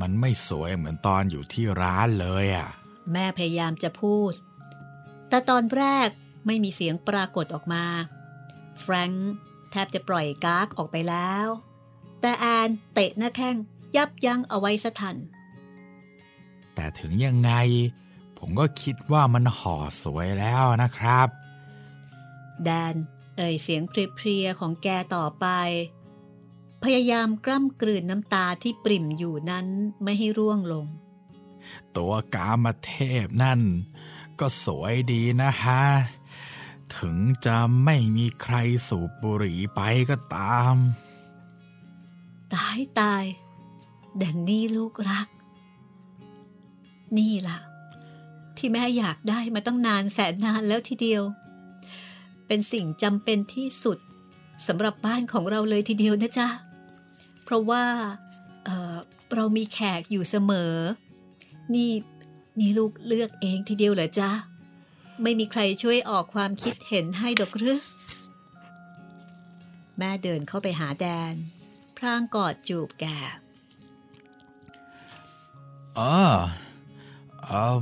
[0.00, 2.68] มันไม่สวยเหมือนตอนอยู่ที่ร้านเลยอะ
[3.12, 4.32] แม่พยายามจะพูด
[5.28, 6.08] แต่ตอนแรก
[6.46, 7.84] ไม่มีเสียงปรากฏออกมา
[8.78, 9.32] แฟรงค์
[9.70, 11.46] แทบจะปล่อยกากออกไปแล้ว
[12.20, 13.56] แต่แอนเตะหน้าแข้ง
[13.96, 15.16] ยับยั้งเอาไว้สะทัน
[16.74, 17.52] แต่ถึงยังไง
[18.38, 21.28] ผมก็คิดว่ามันห่อสวยแล้วนะครับ
[22.64, 22.94] แดน
[23.36, 25.46] เอ่ยเสียงเพรียๆของแกต่อไป
[26.84, 29.66] พยายามกล้ำกลืนน้ำตาที่ปริ่มอยู่นั้น
[30.02, 30.86] ไม่ให้ร่วงลง
[31.96, 32.92] ตัวกามเท
[33.24, 33.60] พนั่น
[34.40, 35.82] ก็สวยดีนะฮะ
[36.96, 38.56] ถึงจะไม่มีใคร
[38.88, 40.76] สูบบุหรี่ไปก็ตาม
[42.54, 43.24] ตายตาย
[44.18, 45.28] แดนนี่ลูกรัก
[47.16, 47.58] นี่ล่ะ
[48.56, 51.22] ที่แม่อยากได้มาต้องนานแสนนานแล้วทีเดียว
[52.46, 53.98] เป็นสิ่งจำเป็นที่สุด
[54.66, 56.48] สำหรับบ้านของเราเลยทีเดียวนะจ๊ะ
[57.44, 57.84] เพราะว่า
[58.64, 60.74] เเรามีแขกอยู่เสมอ
[61.74, 61.90] นี่
[62.58, 64.30] นี่ลูกเลือกเองทีเดียวเหรอจ๊ะ
[65.22, 67.80] ไม่มีใครช่วยออกความคิดเห็นให้ดอกหรือ
[69.98, 71.34] แม่เดินเข้าไปหาแดน
[71.96, 73.04] พรางกอดจูบแก
[75.98, 76.14] อ๋อ
[77.42, 77.76] เออ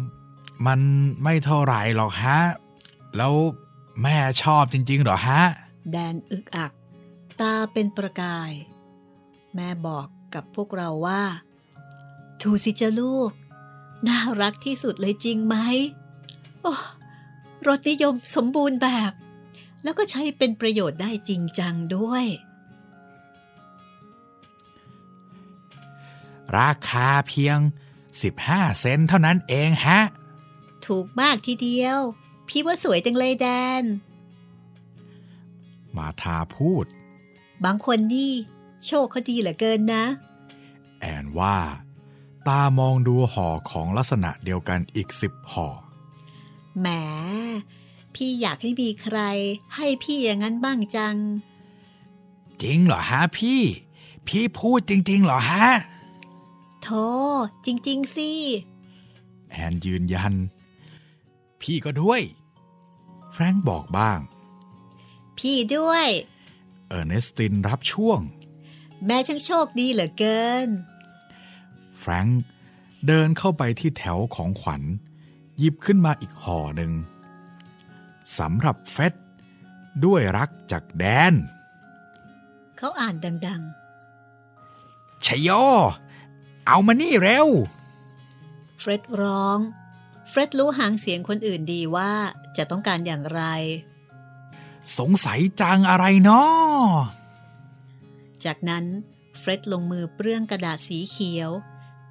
[0.67, 0.81] มัน
[1.23, 2.39] ไม่เท่าไหร่หรอกฮะ
[3.17, 3.35] แล้ว
[4.03, 5.43] แม่ชอบจริง ๆ หรอฮะ
[5.93, 6.73] แดนอึกอัก
[7.41, 8.53] ตาเป็นประกาย
[9.55, 11.23] แม่บอกกับพวกเราว่า
[12.41, 13.31] ทูสิจ้าลูก
[14.09, 15.57] น่ารักที่สุดเลยจริงไหม
[16.63, 16.75] โอ้
[17.67, 19.13] รสนิยมสมบูรณ์แบบ
[19.83, 22.25] แล้วก็ใช้เป็นประโยชน์ได้จริงจังด้วย
[26.59, 27.59] ราคาเพียง
[28.19, 30.01] 15 เซนเท่านั้นเองฮะ
[30.87, 31.99] ถูกมากทีเดียว
[32.49, 33.47] พี่ว่าสวยจังเลยแด
[33.83, 33.85] น
[35.97, 36.87] มาทาพูด
[37.65, 38.33] บางคนนี่
[38.87, 40.05] โชคเขาดีเหลือเกินนะ
[41.01, 41.57] แอนว่า
[42.49, 45.69] ตามองดูห่อของลักษณะเดียวกันอีกสิบห่อ
[46.81, 46.87] แหม
[48.15, 49.19] พี่อยากให้มีใคร
[49.77, 51.17] ให้พี่อย่างนั้นบ้างจัง
[52.63, 53.63] จริงเหรอฮะพี่
[54.27, 55.67] พี่พูดจริง ๆ เหรอฮะ
[56.83, 57.07] โธ่
[57.67, 58.31] จริง ๆ สิ
[59.51, 60.35] แอนยืนยัน
[61.61, 62.21] พี่ก็ด้วย
[63.31, 64.19] แฟรงค์บอกบ้าง
[65.39, 66.07] พี่ด้วย
[66.89, 68.21] เออร์เนสตินรับช่วง
[69.07, 70.69] แม่ช่างโชคดีเหลือเกิน
[72.01, 72.43] แฟรงค์
[73.07, 74.83] เดินเข้าไปที่แถวของขวัญ
[75.59, 76.93] หยิบขึ้นมาอีกห่อหนึ่ง
[78.39, 79.15] สำหรับเฟด
[80.05, 81.35] ด้วยรักจากแดน
[82.79, 83.15] เขาอ่าน
[83.47, 85.49] ดังๆชโย
[86.67, 87.49] เอามานี่เร็ว
[88.79, 89.59] เฟร็ดร้อง
[90.29, 92.13] เฟร็ดรู้หางเสียงคนอื่นดีว่า
[92.57, 93.43] จะต้องการอย่างไร
[94.99, 96.87] สงสัยจังอะไรเนาะ
[98.45, 98.85] จากนั้น
[99.39, 101.51] เฟร็ดลงมือเปลื้องกระดาษสีเขียว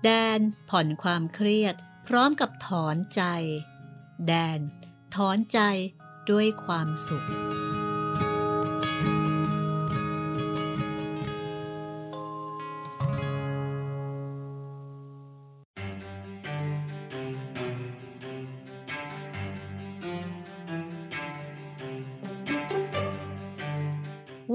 [0.03, 1.75] แดนผ่อนความเครียด
[2.07, 3.21] พร้อมกับถอนใจ
[4.27, 4.59] แดน
[5.15, 5.59] ถอนใจ
[6.31, 7.25] ด้วยความสุข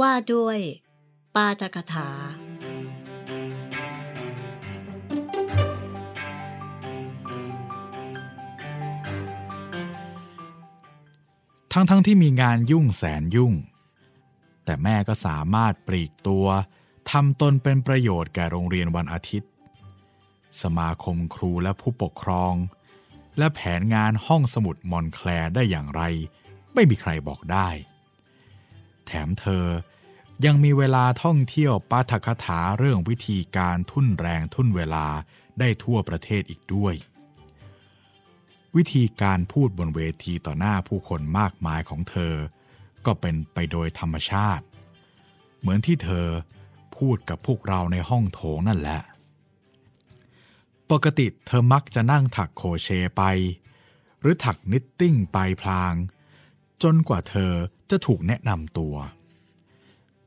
[0.00, 0.59] ว่าด้วย
[1.35, 2.11] ปาตกถา
[11.76, 13.54] ทั้งๆทที่มีงานยุ่งแสนยุ่ง
[14.64, 16.46] แต่แม่ก็สามารถปลีกตัว
[17.10, 19.50] ทำตนเป็นประโยชน์แก่โรงเรียนวันอาทิตย์
[20.62, 22.54] สมาคมครูและผู้ปกครอง
[23.38, 26.02] และแผนงานห้องสมุดมอนแคลร์ได้อย่างไร
[26.74, 27.68] ไม่มีใครบอกได้
[29.06, 29.66] แถมเธอ
[30.44, 35.06] ยังมีเวลาท่องเที่ยวปาฐกถาเรื่องวิธีการทุ่นแรงทุ่นเวลา
[35.58, 36.94] ได้ทั่วประเทศอีกด้วย
[38.76, 42.34] วิธีการพูดบนเวทีต่อหน้าผู้คนมากมายของเธอ
[43.06, 44.64] ก็เป็นไปโดยธรรมชาติ
[45.60, 46.26] เหมือนที่เธอ
[46.96, 49.00] พูดกับพวกเราในห้องโถงนั่นแหละ
[50.90, 53.22] ปกติเธอมักจะนั่งถักโคเชไป
[54.20, 55.94] หรือถักนิตติ้งไปพลาง
[56.82, 57.52] จนกว่าเธอ
[57.90, 58.94] จะถูกแนะนำตัว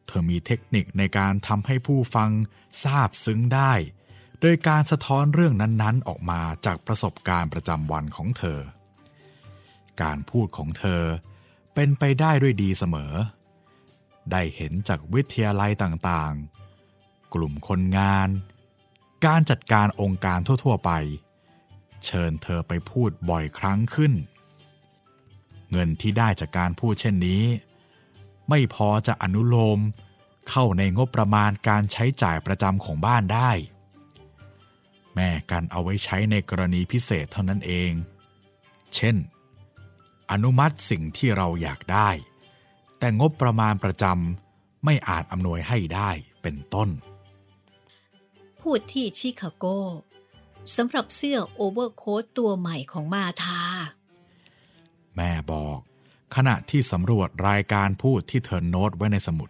[0.08, 2.30] เธอมีเทคนิคในการทำให้ผู้ฟัง
[2.84, 3.74] ทราบซึ้งได้
[4.42, 8.60] โดยการสะท้อนเรื่องนั้นๆ ออกมาจากประสบการณ์ประจำวันของเธอ
[10.02, 11.04] การพูดของเธอ
[11.74, 13.14] เป็นไปได้ด้วยดีเสมอ
[14.32, 18.30] ได้เห็นจากวิทยาลัยต่างๆ กลุ่มคนงาน
[19.26, 20.92] การจัดการองค์การทั่วๆไป
[22.06, 24.14] เชิญเธอไปพูดบ่อยครั้งขึ้น
[25.72, 27.44] เงินที่ได้จากการพูดเช่นนี้
[28.50, 29.80] ไม่พอจะอนุโลม
[30.50, 33.52] เข้าในงบประมาณการใช้จ่ายประจำของบ้านได้
[35.18, 37.92] แม่กันเอาไว้ใช้ในกรณีพิเศษเท่านั้นเอง
[38.96, 39.16] เช่น
[40.32, 42.10] อนุมัติสิ่งที่เราอยากได้
[43.00, 46.10] แต่งบประมาณประจำไม่อาจอำนวยให้ได้
[46.42, 46.90] เป็นต้น
[48.62, 49.66] พูดที่ชิคาโก
[50.76, 53.62] สำหรับเสื้อโอเวอร์โค้ทตัวใหม่ของมาธา
[55.16, 55.80] แม่บอก
[56.36, 59.50] ขณะที่สำรวจรายการพูดที่เธอโน้ตไว้ในสมุด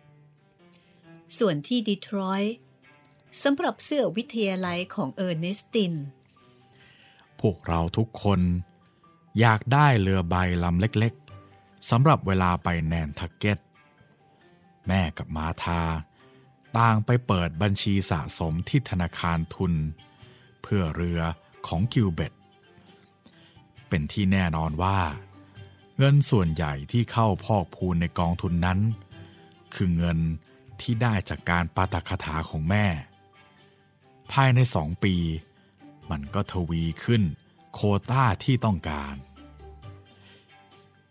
[1.38, 2.56] ส่วนที่ดีทรอยต์
[3.44, 5.94] สำหรับเสื้อวิทยาลัยของเออร์เนสติน
[7.40, 8.42] พวกเราทุกคน
[9.40, 13.58] อยากได้เรือใบลำเล็กๆสำหรับเวลาไปแนนทักเก็ต
[14.88, 15.82] แม่กับมาธา
[16.78, 19.74] ต่างไปเปิดบัญชีสะสมที่ธนาคารทุน
[20.62, 21.20] เพื่อเรือ
[21.68, 22.34] ของกิวเบต
[23.90, 25.00] เป็นที่แน่นอนว่า
[25.98, 28.80] เงินส่วนใหญ่ที่เข้าพอกพูนในกองทุนนั้น
[29.76, 30.20] คือเงิน
[30.82, 32.86] ที่ได้จากการปาตคาถาของแม่
[34.32, 35.16] ภายในสองปี
[36.12, 37.24] มันก็ทวีขึ้น
[37.74, 37.80] โค
[38.12, 39.16] ต้าที่ต้องการ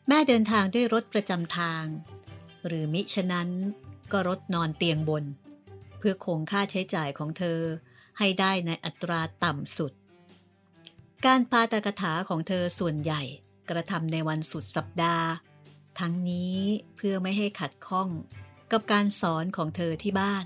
[0.09, 1.85] แม่เดินทางด้วยรถประจำทาง
[2.67, 3.49] หรือมิฉะนั้น
[4.13, 5.25] ก็รถนอนเตียงบน
[5.99, 7.61] เพื่อคงค่าใช้จ่ายของเธอ
[8.19, 9.93] ให้ได้ในอัตราต่ำสุด
[11.27, 13.23] การปาตกถาของเธอส่วนใหญ่
[13.71, 15.29] กระทำในวันสุดสัปดาห์
[16.01, 16.57] ทั้งนี้
[16.97, 18.09] เพื่อไม่ให้ขัดข้อง
[18.73, 20.45] กับการสอนของเธอที่บ้าน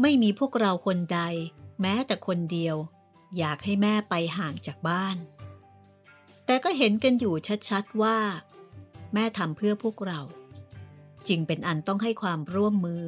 [0.00, 1.20] ไม่มีพวกเราคนใด
[1.80, 2.76] แม้แต่คนเดียว
[3.38, 5.16] อยากให้แม่ไปห่างจากบ้าน
[6.46, 7.34] แต่ก็เห็นกันอยู่
[7.68, 8.18] ชัดๆว่า
[9.14, 10.20] แม่ทำเพื่อพวกเรา
[11.28, 13.04] จึงเป็นอันต้องให้ความร่วมมือ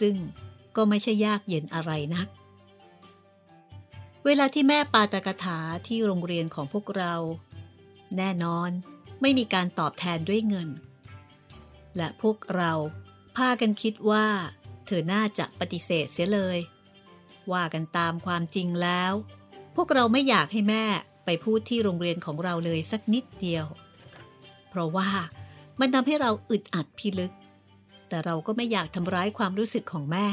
[0.00, 0.16] ซึ่ง
[0.76, 2.28] ก็ไม่ใช่ยากเย็นอะไรนัก
[4.24, 7.14] เวลาที่แม่ปาตกถาที่โรงเรียนของพวกเรา
[8.16, 8.70] แน่นอน
[9.20, 10.68] ไม่มีการตอบแทนด้วยเงิน
[11.96, 12.72] และพวกเรา
[13.36, 14.26] พากันคิดว่า
[14.86, 16.58] เธอน่าจะปฏิเสธเสียเลย
[17.52, 19.12] ว่ากันตามความจริงแล้ว
[19.76, 20.84] พวกเราไม่อยากให้แม่
[21.24, 23.66] ไปพูดที่โรงเรียนของเราเลยสักนิดเดียว
[24.68, 25.10] เพราะว่า
[25.80, 27.32] มันทำให้เราอึดอัดพิลึก
[28.08, 30.26] แต่เราก็ไม่อยากทำร้ายความรู้สึกของแม่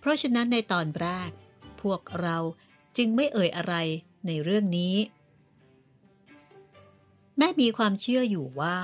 [0.00, 1.30] เพราะฉะนั้นในตอนแรก
[1.82, 2.36] พวกเรา
[2.96, 3.74] จึงไม่เอ่ยอะไร
[4.26, 4.96] ในเรื่องนี้
[7.38, 8.78] แม่มีความเชื่ออยู่ว่า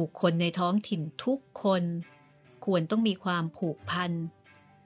[0.00, 1.82] บุคคลในท้องถิ่นทุกคน
[2.64, 4.12] ควรต้องมีความผูกพัน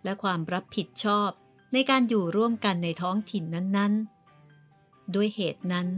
[0.04, 1.30] และความรับผิดชอบ
[1.72, 5.88] ในการอยู่ร่วมกันในท้องถิ่นนั้นๆ ด้วยเหตุนั้น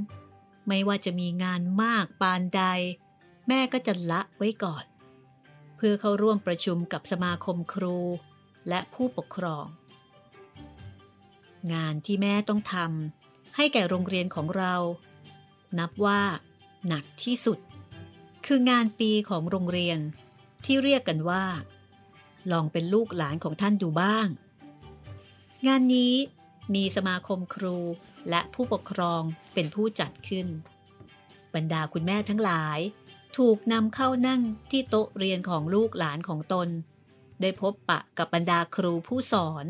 [0.68, 2.62] ไม่ว่าจะมีงานมากปานใด
[3.48, 4.84] แม่ก็จะละไว้ก่อน
[5.76, 7.98] เพื่อเข้าร่วมประชุมกับสมาคมครู
[8.68, 9.66] และผู้ปกครอง
[11.72, 14.74] งานที่แม่ต้องทำให้แก่โรงเรียนของเรา
[15.78, 16.22] นับว่า
[16.88, 17.58] หนักที่สุด
[18.46, 19.98] คืองานปีของโรงเรียน
[20.64, 21.44] ที่เรียกกันว่า
[22.52, 24.28] ลองเป็นลูกหลานของท่านดูบ้าง
[25.66, 26.14] งานนี้
[26.74, 27.78] มีสมาคมครู
[28.30, 29.22] และผู้ปกครอง
[29.54, 30.46] เป็นผู้จัดขึ้น
[31.54, 32.78] บรรดาคุณแม่ทั้งหลาย
[33.38, 34.40] ถูกนำเข้านั่ง
[34.70, 36.68] ที่โต๊ะเรียนของลูกหลานของตน
[37.40, 39.66] ได้พบปะกับบรรดาครูผู้สอน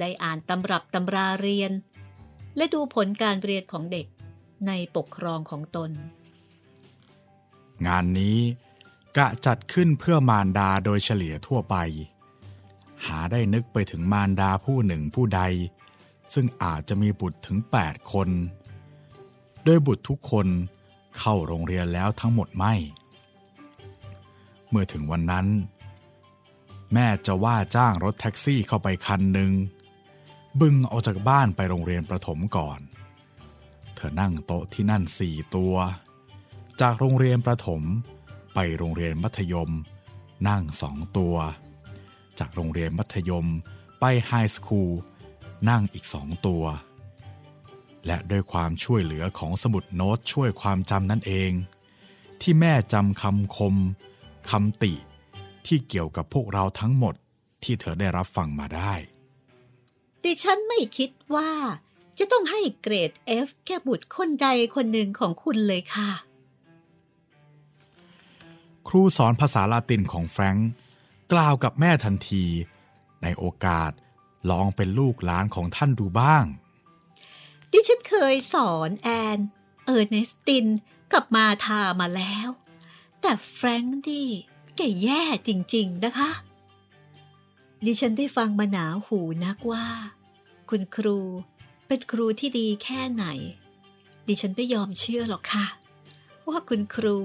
[0.00, 1.72] ได้อ่านตำรับตำราเรียน
[2.56, 4.06] และดูผลการเรียนของเด็ก
[4.66, 5.90] ในปกครองของตน
[7.86, 8.38] งานนี้
[9.18, 11.76] กะจัดขึ้นเพื่อมารดาโดยเฉลี่ยทั่วไป
[13.06, 15.42] หาได้นึกไปถึงมารดาผู้หนึ่งผู้ใด
[16.34, 18.28] ซึ่งอาจจะมีบุตรถึง 8 คน
[19.64, 20.46] โดยบุตรทุกคน
[21.18, 22.74] เข้าโรงเรียนแล้วทั้งหมดไม่
[24.68, 25.46] เมื่อถึงวันนั้น
[26.92, 29.52] แม่จะว่าจ้างรถแท็กซี่เข้าไปคันหนึ่ง
[30.60, 32.80] บึงออกจากบ้านไปโรงเรียนประถมก่อน
[33.94, 35.74] เธอนั่งโต๊ะที่นั่นสี่ตัว
[36.80, 37.82] จากโรงเรียนประถม
[38.60, 39.70] ไปโรงเรียนมัธยม
[40.48, 41.36] นั่งสองตัว
[42.38, 43.46] จากโรงเรียนมัธยม
[44.00, 44.92] ไปไฮสคูล
[45.68, 46.64] นั่งอีกสองตัว
[48.06, 51.50] และด้วยความช่วยเหลือของสมุดโน้ตช่วยความจำนั่นเอง
[52.40, 53.74] ที่แม่จำคำคม
[54.50, 54.94] คำติ
[55.66, 57.14] ที่เกี่ยวกับพวกเราทั้งหมด
[57.62, 58.92] ที่เธอได้รับฟังมาได้
[60.24, 61.50] ดิฉันไม่คิดว่า
[62.18, 63.10] จะต้องให้เกรด
[63.46, 66.27] F แก่บุตรคนใดคนหนึ่งของคุณเลยค่ะ
[68.88, 70.70] ครูสอนภาษาลาตินของแฟรงก์
[71.32, 72.44] กล่าวกับแม่ทันที
[73.22, 73.92] ในโอกาส
[74.50, 76.44] ลองเป็นลูกหลานของท่านดูบ้าง
[77.72, 79.38] ดิฉันเคยสอนแอน
[79.84, 80.66] เออร์เนสติน
[81.12, 82.48] กับมาธามาแล้ว
[83.20, 84.24] แต่แฟรงค์ดิ
[84.76, 86.30] แกแย่จริง ๆ นะคะ
[87.84, 89.86] ดิฉันได้ฟังมาหนาหูนักว่า
[90.70, 91.18] คุณครู
[91.86, 93.24] เป็นครูที่ดีแค่ไหน
[94.26, 95.66] ดิฉันไม่ยอมเชื่อหรอกค่ะ
[96.48, 97.16] ว่าคุณครู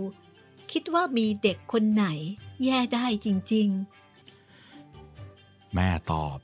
[0.73, 2.05] คิดว่ามีเด็กคนไหน
[2.63, 6.39] แย่ได้จริงๆ แม่ตอบ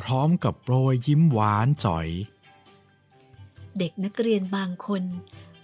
[0.00, 2.08] พร้อมกับโปรยยิ้มหวานจ่อย
[3.78, 5.02] เด็กนักเรียนบางคน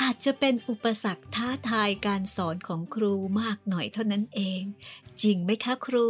[0.02, 4.62] อาจจะเป็นอุปสรรคท้าทายการสอนของครูมากหน่อยเท่านั้นเอง
[5.22, 6.08] จริงไหมคะครู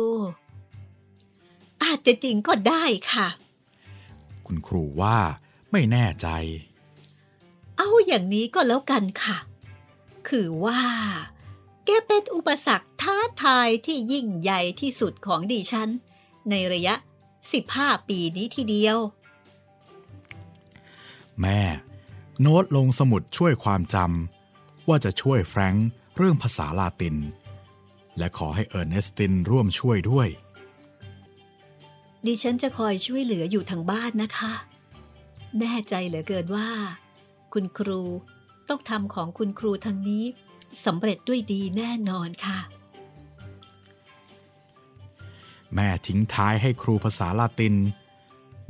[1.84, 3.28] อาจจะจริงก็ได้ค่ะ
[4.46, 5.16] คุณครูว่า
[5.72, 6.28] ไม่แน่ใจ
[7.78, 9.36] เอาอย่างนี้ก็แล้วกันค่ะ
[10.28, 10.80] คือว่า
[11.87, 15.89] แกเป็นอุปสรรคท้าทายที่ยิ่งใหญ่ที่สุดของดิฉัน
[16.51, 16.95] ในระยะ
[17.53, 18.99] 15 ปีนี้ทีเดียว
[21.41, 21.61] แม่
[22.41, 27.16] โน้ตลงสมุดช่วยความจำว่าจะช่วยแฟรงค์เรื่องภาษาลาติน
[28.18, 30.28] และขอให้เออร์เนสตินร่วมช่วยด้วย
[32.26, 34.53] ดิฉันจะคอยช่วยเหลืออยู่ทางบ้านนะคะ
[35.61, 36.68] แน่ใจเหลือเกินว่า
[37.53, 38.03] คุณครู
[38.68, 40.24] ต้องทำของคุณครูทางนี้
[40.84, 42.58] สำเร็จด้วยดีแน่นอนค่ะ
[45.74, 47.74] แม่ทิ้งท้ายให้ครูภาษาลาติน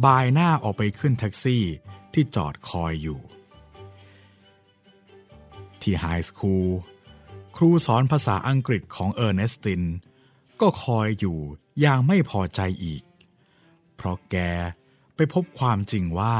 [0.05, 1.62] บ่ายหน้าออกไปขึ้นแท็กซี่
[2.12, 3.20] ที่จอดคอยอยู่
[5.82, 6.68] ที่ high school
[7.57, 9.82] ครูสอนภาษาอังกฤษของเออร์เนสติน
[10.61, 11.38] ก็คอยอยู่
[11.80, 13.03] อย่างไม่พอใจอีก
[13.96, 14.36] เพราะแก
[15.14, 16.36] ไปพบความจริงว่า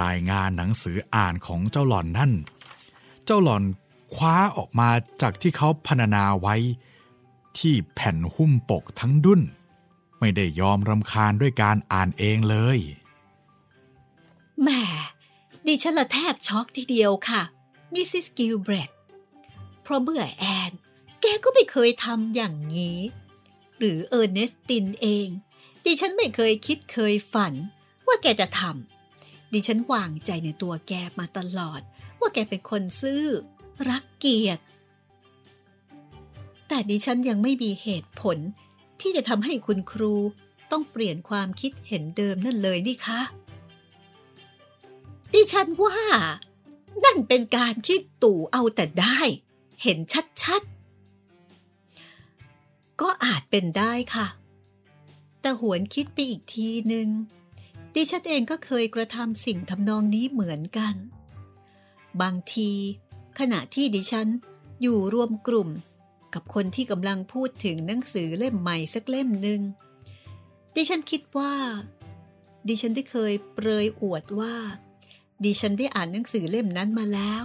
[0.00, 2.32] รายงานหนังสืออ่านของเจ้าหล่อนนั่น
[3.24, 3.62] เจ้าหล่อน
[4.14, 4.90] คว้าออกมา
[5.22, 6.56] จากที่เขาพรรณนาไว้
[7.58, 9.42] ที่แผ่นหุ้มปกทั้งดุ้น
[10.18, 12.78] ไม่ได้ยอมรำคาญด้วยการอ่านเองเลย
[14.62, 14.68] แหม
[15.66, 17.42] ดิฉันละแทบช็อกทีเดียวค่ะ
[17.92, 18.90] มิสซิสกิลเบรด
[19.82, 20.72] เพราะเมื่อแอน
[21.20, 22.98] แกก็ไม่เคยทำอย่างนี้
[23.78, 25.28] หรือเออร์เนสตินเอง
[25.84, 27.54] ดิฉันไม่เคยคิดเคยฝัน
[28.06, 31.80] ว่าแกจะทำดิฉันวางใจในตัวแกมาตลอด
[32.20, 33.26] ว่าแกเป็นคนซื่อ
[33.88, 34.64] รักเกียรติ
[36.68, 38.38] แต่ดิฉันยังไม่มีเหตุผล
[39.00, 40.14] ที่จะทำให้คุณครู
[40.70, 43.20] ต้องเปลี่ยนความคิดเห็นเดิมนั่นเลยนี่คะ
[45.32, 45.98] ดิฉันว่า
[47.04, 49.18] นั่นเป็นการคิดตู่เอาแต่ได้
[49.82, 49.98] เห็น
[50.42, 54.26] ชัดๆ ก็อาจเป็นได้ค่ะ
[55.40, 57.08] แต่หวนคิดไปอีกทีหนึ่ง
[57.94, 60.94] ดิฉันเองก็เคยกระทำสิ่งทำนองนี้เหมือนกัน
[62.20, 62.70] บางที
[63.38, 64.28] ขณะที่ดิฉัน
[64.82, 65.68] อยู่รวมกลุ่ม
[66.34, 69.60] กับคนที่กำลังพูดถึงหนังสือเล่มใหม่สักเล่มหนึ่ง
[70.74, 71.54] ดิฉันคิดว่า
[72.68, 74.54] ดิฉันได้เคยเปรยอวดว่า
[75.44, 77.42] ดิฉันได้อ่านหนังสือเล่มนั้นมาแล้ว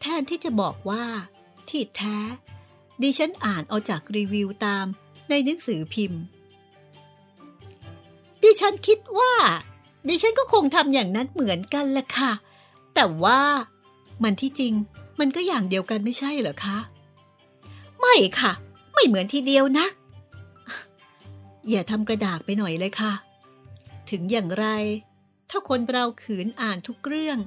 [0.00, 1.04] แทนที่จะบอกว่า
[1.68, 2.18] ที่แท้
[3.02, 4.86] ดิฉันอ่านเอาจากรีวิวตาม
[5.28, 6.22] ในหนังสือพิมพ์
[8.42, 9.32] ดิฉันคิดว่า
[10.08, 12.32] ดิฉันก็คงทำอย่างนั้นเหมือนกันแหละค่ะ
[12.94, 13.42] แต่ว่า
[14.22, 14.74] มันที่จริง
[15.20, 16.78] มันก็อย่างเดียวกันไม่ใช่เหรอคะ
[18.00, 18.52] ไม่ค่ะ
[18.94, 19.86] ไม่เหมือนทีเดียวนะ
[21.70, 23.12] อย่าทำกระดาษไปหน่อยเลยค่ะ
[24.10, 24.66] ถึงอย่างไร
[25.50, 27.38] ถ้าคนเราขืนอ่านทุกเรื่อง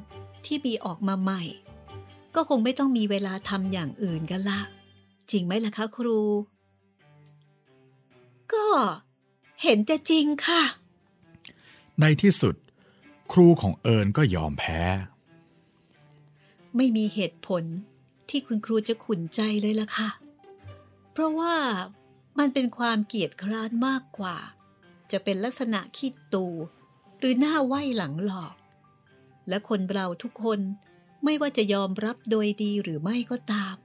[0.45, 1.43] ที่มีออกมาใหม่
[2.35, 4.61] ก็คงไม่ต้องมีเวลาทำอย่างอื่นกันละ
[5.31, 6.19] จริงไหมล่ะคะครู
[8.53, 8.67] ก็
[9.63, 10.61] เห็นแต่จริงค่ะ
[11.99, 12.55] ในที่สุด
[13.31, 14.79] ครูของเอิญก็ยอมแพ้
[16.75, 17.63] ไม่มีเหตุผล
[18.29, 20.09] ที่คุณครูจะขุนใจเลยล่ะค่ะ
[21.11, 21.55] เพราะว่า
[22.39, 24.37] มันเป็นความเกียดคร้านมากกว่า
[25.11, 26.45] จะเป็นลักษณะขี้ตู
[27.19, 28.55] หรือหน้าไหวหลังหลอก
[29.49, 30.59] และคนเราทุกคน
[31.23, 33.75] ไม่ว่าจะยอมรับโดยดีหรือไม่ก็ตาม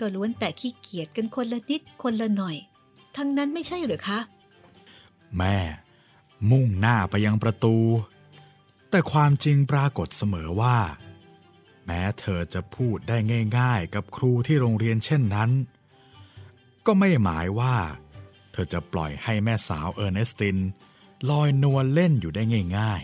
[0.00, 2.56] ก็ล้วนแต่ขี้เกียจกันคนละนิดคนละหน่อย
[3.16, 4.18] ทั้งนั้นไม่ใช่หรือคะ
[5.36, 5.56] แม่
[6.50, 7.76] มุ่งหน้าไปยังประตู
[8.90, 10.78] แต่ความจริงปรากฏเสมอว่า
[11.90, 13.16] แม้เธอจะพูดได้
[13.58, 15.50] ง่ายๆ กับครูที่โรงเรียนเช่นนั้น
[16.86, 17.76] ก็ไม่หมายว่า
[18.52, 20.56] เธอจะปล่อยให้แม่สาวเออร์เนสติน
[21.30, 22.42] ลอยนวลเล่นอยู่ได้
[22.78, 23.02] ง่าย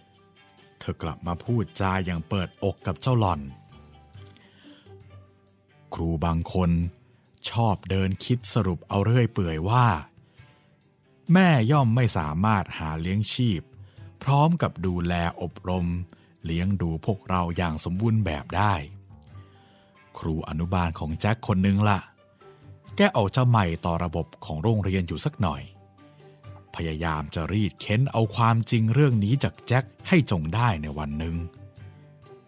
[0.00, 3.40] ๆ เธอกลับมาพูดจาอย่างเปิดอกกับเจ้าหล่อน
[5.94, 6.70] ครูบางคน
[7.50, 9.86] ชอบเดินคิดสรุปเอาเรื่อยเปื่อยว่า
[11.32, 13.62] แม่ย่อมไม่สามารถหาเลี้ยงชีพ
[14.22, 15.86] พร้อมกับดูแลอบรม
[16.44, 18.74] เลี้ยงดูพวกเราอย่างสมบูรณ์แบบได้
[20.18, 21.98] ครูอนุบาลของแจ็คคนนึงล่ะ
[22.96, 25.62] แกเอาจะใหม่ต่อระบบของโรงเรียนอยู่สักหน่อย
[26.74, 31.34] พยายามจะรีดเค้นเอาความจริงเรื่องนี้จากแจ็คให้จงได้ในวันหนึ่ง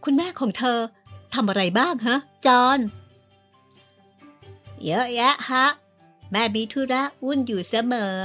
[0.05, 0.78] คุณแม่ของเธอ
[1.34, 2.78] ทำอะไรบ้างฮะ จอน
[4.84, 5.66] เยอะแยะฮะ
[6.32, 8.18] แม่มีธุระวุ่นอยู่เสมอ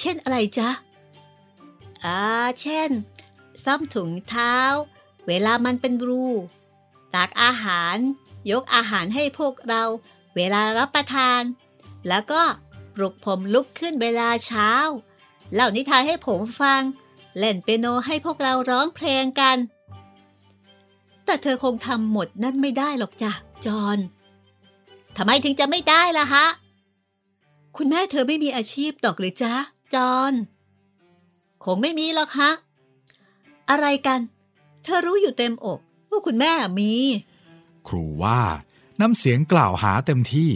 [0.00, 0.70] เช่นอะไรจ๊ะ
[2.04, 2.20] อ่า
[2.60, 2.90] เช่น
[3.64, 4.56] ซ่อมถุงเท้า
[5.26, 6.26] เวลามันเป็นรู
[7.14, 7.96] ตักอาหาร
[8.50, 9.82] ยกอาหารให้พวกเรา
[10.36, 11.42] เวลารับประทาน
[12.08, 12.42] แล้วก็
[12.94, 14.70] ปลุกผมลุกขึ้นเวลาเช้า
[15.54, 16.82] เล่านิทานให้ผมฟัง
[17.38, 19.56] เล่นเปียโนให้พวกเราร้องเพลงกัน
[21.24, 23.32] แต่เธอคงทำหมดนั่นไม่ได้หรอกจ้ะ
[23.66, 23.98] จอน
[25.16, 26.46] ทำไมถึงจะไม่ได้ล่ะฮะ
[27.76, 29.54] คุณแม่เธอไม่มีอาชีพดอกหรือจ๊ะ
[29.94, 30.32] จอน
[31.64, 32.50] คงไม่มีหรอกฮะ
[33.70, 34.20] อะไรกัน
[34.82, 36.94] เธอรู้อยู่เต็มอกว่าคุณแม่มี
[37.88, 38.40] ครูว่า
[39.00, 40.50] น้ำเสียงกล่าวหาเต็มที่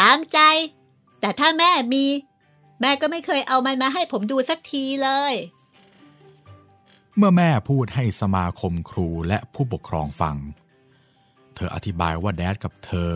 [0.00, 0.38] ตามใจ
[1.20, 2.04] แต่ถ้าแม่มี
[2.80, 5.34] แม่ก็ไม่เคยเอามันมาให้ผมดูสักทีเลย
[7.16, 10.36] เมื่อแม่พูดให้สมาคมครูและผู้ปกครองฟัง
[11.54, 13.10] เธออธิบายว่าแดดกับเธอ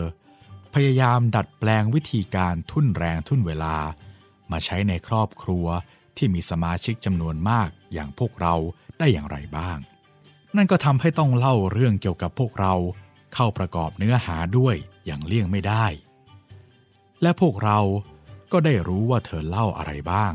[0.73, 3.75] พยายามดัดแปลงวิธีการทุ่นแรงทุ่นเวลา
[4.51, 5.65] มาใช้ในครอบครัว
[6.17, 8.55] ที่มีสมาชิกจำนวนมาก อย่างพวกเรา
[8.99, 9.77] ได้อย่างไรบ้าง
[10.55, 12.73] นั่นก็ทำให้ต้องเล่าเรื่องเกี่ยวกับพวกเรา
[13.33, 14.75] เข้าประกอบเนื้อหาด้วย
[15.05, 15.85] อย่างเลี่ยงไม่ได้
[17.21, 17.79] และพวกเรา
[18.51, 20.33] ก็ได้รู้ว่าเธอเล่าอะไรบ้าง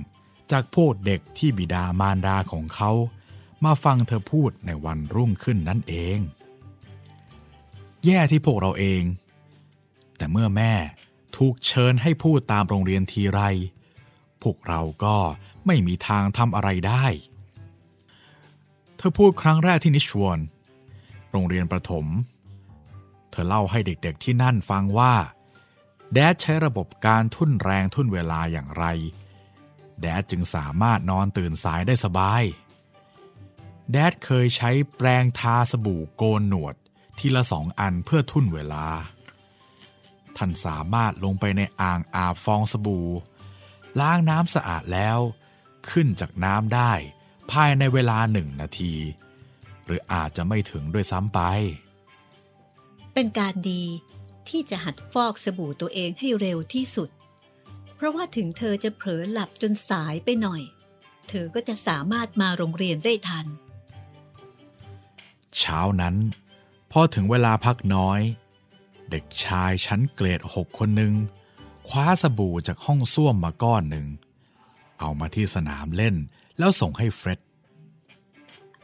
[0.53, 2.91] จากพวกเด็กที่บิดามารดาของเขา
[3.65, 6.19] มาฟังเธอพูดในวันรุ่งขึ้นนั่นเอง
[8.05, 9.03] แย่ที่พวกเราเอง
[10.17, 10.73] แต่เมื่อแม่
[11.37, 13.41] ถูกเชิญให้พูดตามโรงเรียนทีไร
[14.43, 15.17] พวกเราก็
[15.67, 17.07] ไม่มีทางทำอะไรได้
[19.07, 20.41] ธอพูดครั้งแรกที่นิชวอน
[21.31, 22.07] โรงเรียนประถม
[23.31, 25.15] เธอเล่าให้เด็กๆที่นั่นฟังว่า
[26.13, 28.85] แดดใช้ระบบการทุ่นแรงทุ่นเวลาอย่างไร
[30.01, 32.43] แดดจึงสามารถนอนตื่นสายได้สบาย
[33.93, 36.75] แดดเคยใช้แปรงทาสบู่โกนหนวด
[37.19, 38.87] ทีละสองอันเพื่อทุ่นเวลา
[40.37, 43.07] ท่านสามารถลงไปในอ่างอาบฟองสบู่
[44.01, 45.19] ล้างน้ำสะอาดแล้ว
[45.91, 46.93] ขึ้นจากน้ำได้
[47.51, 48.95] ภายในเวลาหนึ่งนาที
[49.85, 51.41] หรืออาจจะไม่ถึงด้วยซ้ำไป
[53.15, 53.85] เป็นการดี
[54.49, 57.11] ที่จะหัดฟอกสบู่ตัวเองให้เร็วที่สุด
[57.95, 60.63] เพราะว่าถึงเธอจะเผลอหลับจนสายไปหน่อย
[61.29, 63.47] เธอก็จะสามารถมาโรงเรียนได้ทัน
[65.59, 66.17] เช้านั้น
[66.93, 68.21] พอถึงเวลาพักน้อย
[69.11, 71.15] เด็กชายชั้นเกรดหกคนหนึ่ง
[71.89, 74.07] คว้าสบู่จากห้องส้วมมาก้อนหนึ่ง
[75.01, 76.17] เอามาที่สนามเล่น
[76.59, 77.41] แล้วส่งให้เฟร็ด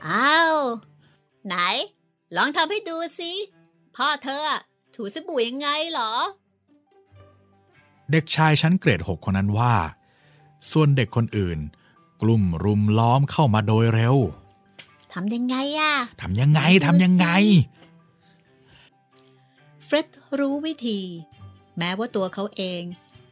[0.07, 0.57] อ้าว
[1.47, 1.55] ไหน
[2.37, 3.33] ลองทำให้ดูสิ
[3.97, 4.45] พ่อเธอ
[4.95, 6.13] ถูสบู่ยังไงเหรอ
[8.11, 9.75] เด็กชายชั้นเกรดหกคนนั้นว่า
[10.71, 11.59] ส่วนเด็กคนอื่น
[12.23, 14.17] กลุ่มรุมล้อมเข้ามาโดยเร็ว
[15.13, 15.93] ทำยังไงอะ
[16.23, 17.27] ทำยังไงทำยังไง
[19.85, 20.07] เฟร็ด
[20.39, 21.01] รู้วิธี
[21.79, 22.83] แม้ว่าตัวเขาเอง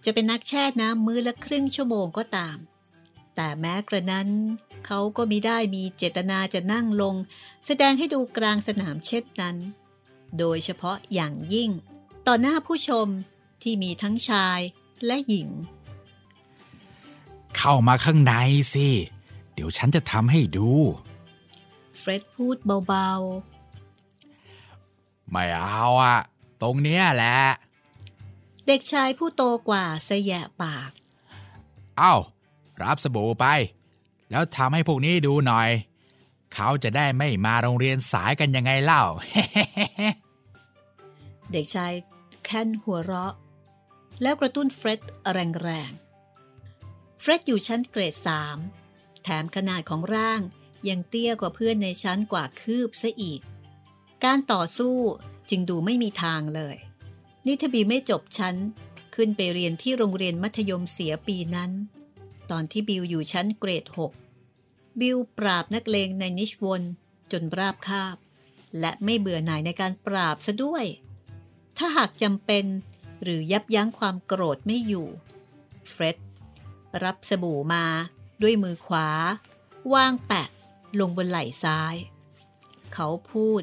[0.04, 2.56] จะเป็นนักแช่น้ำมือละครึ่งชั่วโมงก็ตาม
[3.40, 4.28] แต่แม้กระนั้น
[4.86, 7.14] เขาก็มิได้มีเจตนาจะนั่งลง
[7.66, 9.56] แสดงให้ดูกลางสนามเช่นนั้น
[10.38, 11.70] โดยเฉพาะอย่างยิ่ง
[12.26, 13.06] ต่อหน้าผู้ชม
[13.62, 14.60] ที่มีทั้งชาย
[15.06, 15.48] และหญิง
[17.56, 18.32] เข้ามาข้างใน
[18.72, 18.88] สิ
[19.54, 20.70] เดี๋ยวฉันจะทำให้ดู
[21.98, 23.10] เฟร็ดพูดเบา
[25.30, 26.20] ไม่เอาอะ
[26.62, 30.90] ตรงเนี้ยแหละๆเด็กชายผู้โตกว่าเสยะปาก
[31.98, 32.16] เอา้า
[32.82, 33.46] รับสบู่ไป
[34.30, 35.68] แล้วทำให้พวกนี้ดูหน่อย
[36.54, 39.02] เขาจะได้ไม่มาโรงเรียนสายกันยังไงเล่า
[41.52, 41.92] เด็กชาย
[42.44, 43.34] แคนหัวเราะ
[44.22, 45.00] แล้วกระตุ้นเฟร็ด
[45.32, 48.58] แรงๆ เฟร็ดอยู่ชั้นเกรดสาม
[49.22, 50.40] แถมขนาดของร่าง
[50.88, 53.40] ยังเตี้ยกว่าเพื่อนในชั้นกว่าคืบซะอีก
[54.24, 54.96] การต่อสู้
[55.50, 56.76] จึงดูไม่มีทางเลย
[57.46, 58.56] นิทบีไม่จบชั้น
[59.14, 61.70] ขึ้นไปเรียนที่โรงเรียนมัธยมเสียปีนั้น
[62.50, 64.12] ตอนที่บิวอยู่ชั้นเกรดหก
[65.00, 66.82] บิวปราบนักเลงในนิชวน
[67.32, 68.16] จนราบคาบ
[68.80, 70.84] และไม่เบื่อหน่ายในการปราบซะด้วย
[71.76, 72.64] ถ้าหากจำเป็น
[73.22, 75.08] หรือยับยั้งความโกรธไม่อยู่
[75.90, 76.16] เฟร็ด
[77.04, 77.84] รับสบู่มา
[78.42, 79.08] ด้วยมือขวา
[79.94, 80.48] วางแปะ
[81.00, 81.94] ลงบนไหล่ซ้าย
[82.94, 83.62] เขาพูด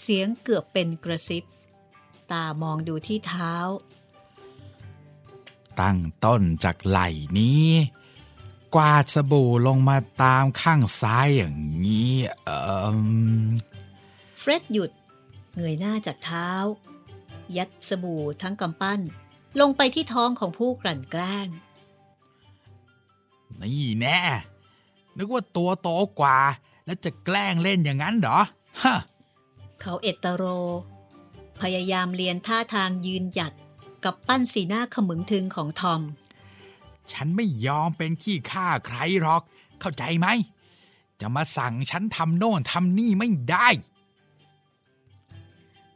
[0.00, 1.44] เสียงเกือบเป็นกระซิบ
[2.32, 3.54] ตามองดูที่เท้า
[5.80, 7.08] ตั้งต้นจากไหล่
[7.38, 7.68] นี้
[8.74, 12.12] กวาดสบู่ลงมาตามข้างซ้ายอย่างนี้
[12.44, 12.58] เอ่
[12.96, 12.98] ม
[14.38, 14.90] เฟร็ดหยุด
[15.56, 16.50] เงยหน้าจากเท้า
[17.56, 19.00] ยัดสบู่ทั้งกำปั้น
[19.60, 21.48] ลงไปที่ท้องของผู้กลั่นแกล้ง
[23.60, 24.20] นี่แน่
[25.16, 25.88] นึกว่าตัวโต
[26.20, 26.38] กว่า
[26.86, 28.40] แล้วจะแกล้งเล่นอย่างนั้นเหรอ
[28.82, 28.96] ฮะ
[29.80, 30.44] เขาเอตโตโร
[31.60, 33.52] พยายามเรียนท่าทางยืนหยัด
[34.04, 36.00] กับปั้นสีหน้าขมึงทึงของทอม
[37.12, 39.42] ฉันไม่ยอมเป็นขี้ข้าใครหรอก
[39.80, 40.28] เข้าใจไหม
[41.20, 43.68] จะมาสั่งฉันทำโน่นทำนี่ไม่ได้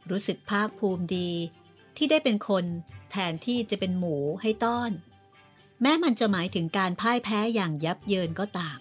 [0.09, 1.29] รู้สึกภาคภูมิดี
[1.97, 2.65] ที่ได้เป็นคน
[3.11, 4.91] แทนที่จะเป็นหมูให้ต้อน
[5.81, 8.77] แม้มันจะหมายถึงการพ่ายแพ้อย่างยับเยินก็ตาม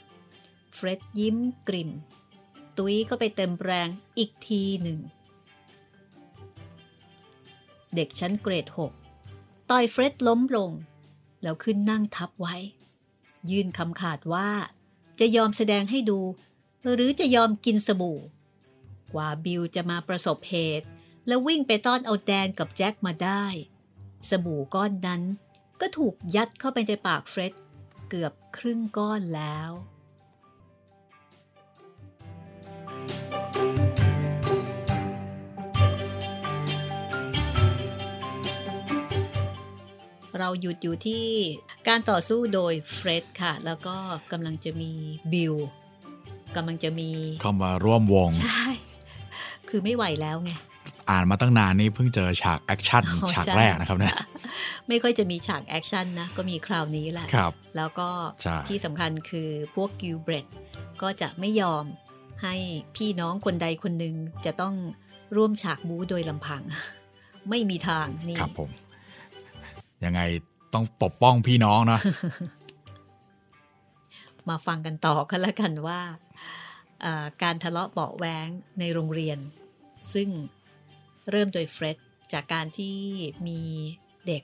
[0.75, 1.37] เฟร็ดยิ้ม
[1.69, 1.91] กริม
[2.77, 4.99] ตุ้ยก็ไปเต็มแรงอีกทีหนึ่ง
[7.95, 8.93] เด็กชั้นเกรดหก
[9.71, 10.71] ต่อยเฟร็ดล้มลง
[11.45, 12.57] แล้วขึ้นนั่งทับไว้
[13.51, 14.49] ยื่นคำขาดว่า
[15.21, 16.21] จะยอมแสดงให้ดู
[16.95, 18.19] หรือจะยอมกินสบู่
[19.15, 20.87] กว่าบิลจะมาประสบเหตุ
[21.27, 23.45] แล้ววิ่งไปต้อนเอาแดนกับแจ็คมาได้
[24.31, 25.23] สบู่ก้อนนั้น
[25.81, 27.53] ก็ถูกยัดเข้าไปในปากเฟร็ด
[28.09, 29.71] เกือบครึ่งก้อนแล้ว
[40.39, 41.25] เราหยุดอยู่ที่
[41.89, 43.97] การต่อสู้โดยเฟร็ดค่ะ แล้วก็
[44.33, 44.91] กำลังจะมี
[45.33, 45.55] บิล
[46.57, 47.11] กำลังจะมี
[47.41, 48.67] เข้ามาร่วมวง ใช่
[49.69, 50.53] คือไม่ไหวแล้วไง
[51.11, 54.17] อ่านมาตั้งนานนี่เพิ่งเจอฉาก action อ๋อฉากใช่แรกนะครับเนี่ย
[54.89, 58.09] ไม่ค่อยจะมีฉาก action นะ ก็มีคราวนี้แหละครับ แล้วก็
[58.43, 60.47] ใช่ที่สำคัญคือพวกกิลเบรด
[61.03, 61.85] ก็จะไม่ยอม
[62.43, 62.55] ให้
[62.97, 64.15] พี่น้องคนใดคนหนึ่ง
[64.45, 64.75] จะต้อง
[65.37, 66.63] ร่วมฉากบู๊โดยลำพัง
[67.51, 68.71] ไม่มีทางนี่ครับผม
[70.05, 70.21] ยังไง
[70.75, 72.01] ต้องปกป้องพี่น้องเนาะ
[74.49, 76.01] มาฟังกันต่อกันละกันว่า
[77.05, 78.49] อ่า การทะเลาะเบาะแว้ง
[78.79, 79.39] ในโรงเรียน
[80.15, 80.29] ซึ่ง
[81.31, 81.97] เริ่มโดยเฟร็ด
[82.33, 82.97] จากการที่
[83.47, 83.61] มี
[84.27, 84.43] เด็ก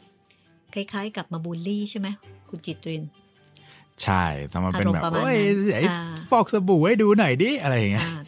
[0.74, 2.08] คล้ายๆ กับมาบูลลี่ใช่ไหม
[2.48, 3.02] คุณจิตริน
[4.02, 6.00] ใช่ทำมาเป็นแบบอารมณ์ประมาณโอ้ยนั้นไอ้อ่า
[6.30, 8.22] ฟอกสบู่ให้ดูหน่อยดิ อะไรอย่างเงี้ยอ่า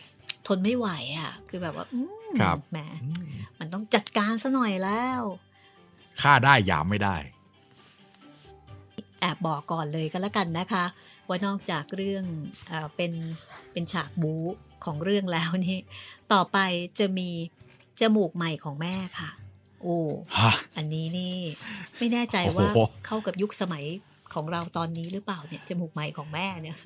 [0.47, 2.78] ทนไม่ไหวอะ คือแบบว่าอืมครับแหม
[3.59, 5.22] มันต้องจัดการซะหน่อยแล้ว
[6.20, 7.16] ฆ่าได้หยามไม่ได้
[9.20, 10.84] แอบบอกก่อนเลยก็แล้วกันนะคะ
[11.28, 12.24] ว่านอกจากเรื่อง
[12.70, 13.12] อาเป็น
[13.72, 14.44] เป็นฉากบู๊
[14.84, 15.78] ของเรื่องแล้วนี่
[16.32, 16.58] ต่อไป
[16.98, 17.28] จะมี
[18.00, 19.30] จมูกใหม่ของแม่ค่ะ
[19.82, 19.98] โอ้
[20.38, 21.36] ฮะอันนี้นี่
[21.98, 23.84] ไม่แน่ใจโอ้โหว่าเข้ากับยุคสมัย
[24.34, 26.76] ของเราตอนนี้หรือเปล่าเนี่ยจมูกใหม่ของแม่เนี่ย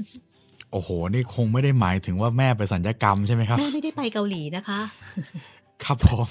[0.72, 4.80] โอ้โห นี่คงไม่ได้หมายถึงว่าแม่ไปสัญญกรรมใช่ไหมครับ แม่ไม่ได้ไปเกาหลีนะคะ
[5.84, 6.28] ครับผม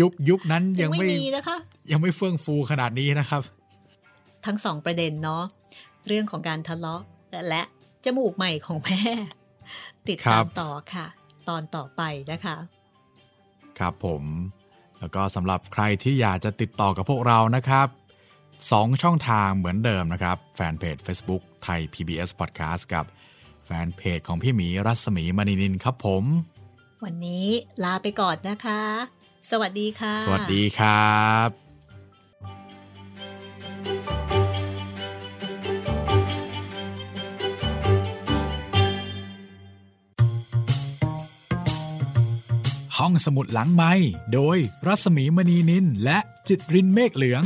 [0.00, 1.56] ยุคยุคนั้นยังไม่มีนะคะ
[1.90, 3.42] ยังไม่เฟื่องฟูขนาดนี้นะครับ
[4.46, 5.42] ทั้งสองประเด็นเนาะ
[6.06, 7.02] เรื่องของการทะเลาะ
[7.48, 7.62] และ
[8.04, 9.00] จมูกใหม่ของแม่
[10.08, 11.06] ติดครัตามบต่อค่ะ
[11.48, 12.02] ตอนต่อไป
[12.32, 12.56] นะคะ
[13.78, 14.24] ครับผม
[14.98, 17.88] แล้วก็สำหรับใครที่อยากจะติดต่อกับพวกเรานะครับ
[18.72, 23.04] สองช่องทางเหมือนเดิมนะครับ แฟนเพจ Facebook ไทย PBS Podcast กับ
[23.66, 26.24] แฟนเพจของพี่หมีรัศมีมณีนินครับผม
[27.04, 27.46] วันนี้
[27.84, 28.82] ลาไปก่อนนะคะ
[29.50, 31.48] สวัสดีค่ะ สวัสดีครับ
[42.98, 43.92] ห้องสมุดหลังไม้
[44.34, 46.18] โดยรัศมีมณีนินและ
[46.48, 47.44] จิตรินเมฆเหลือง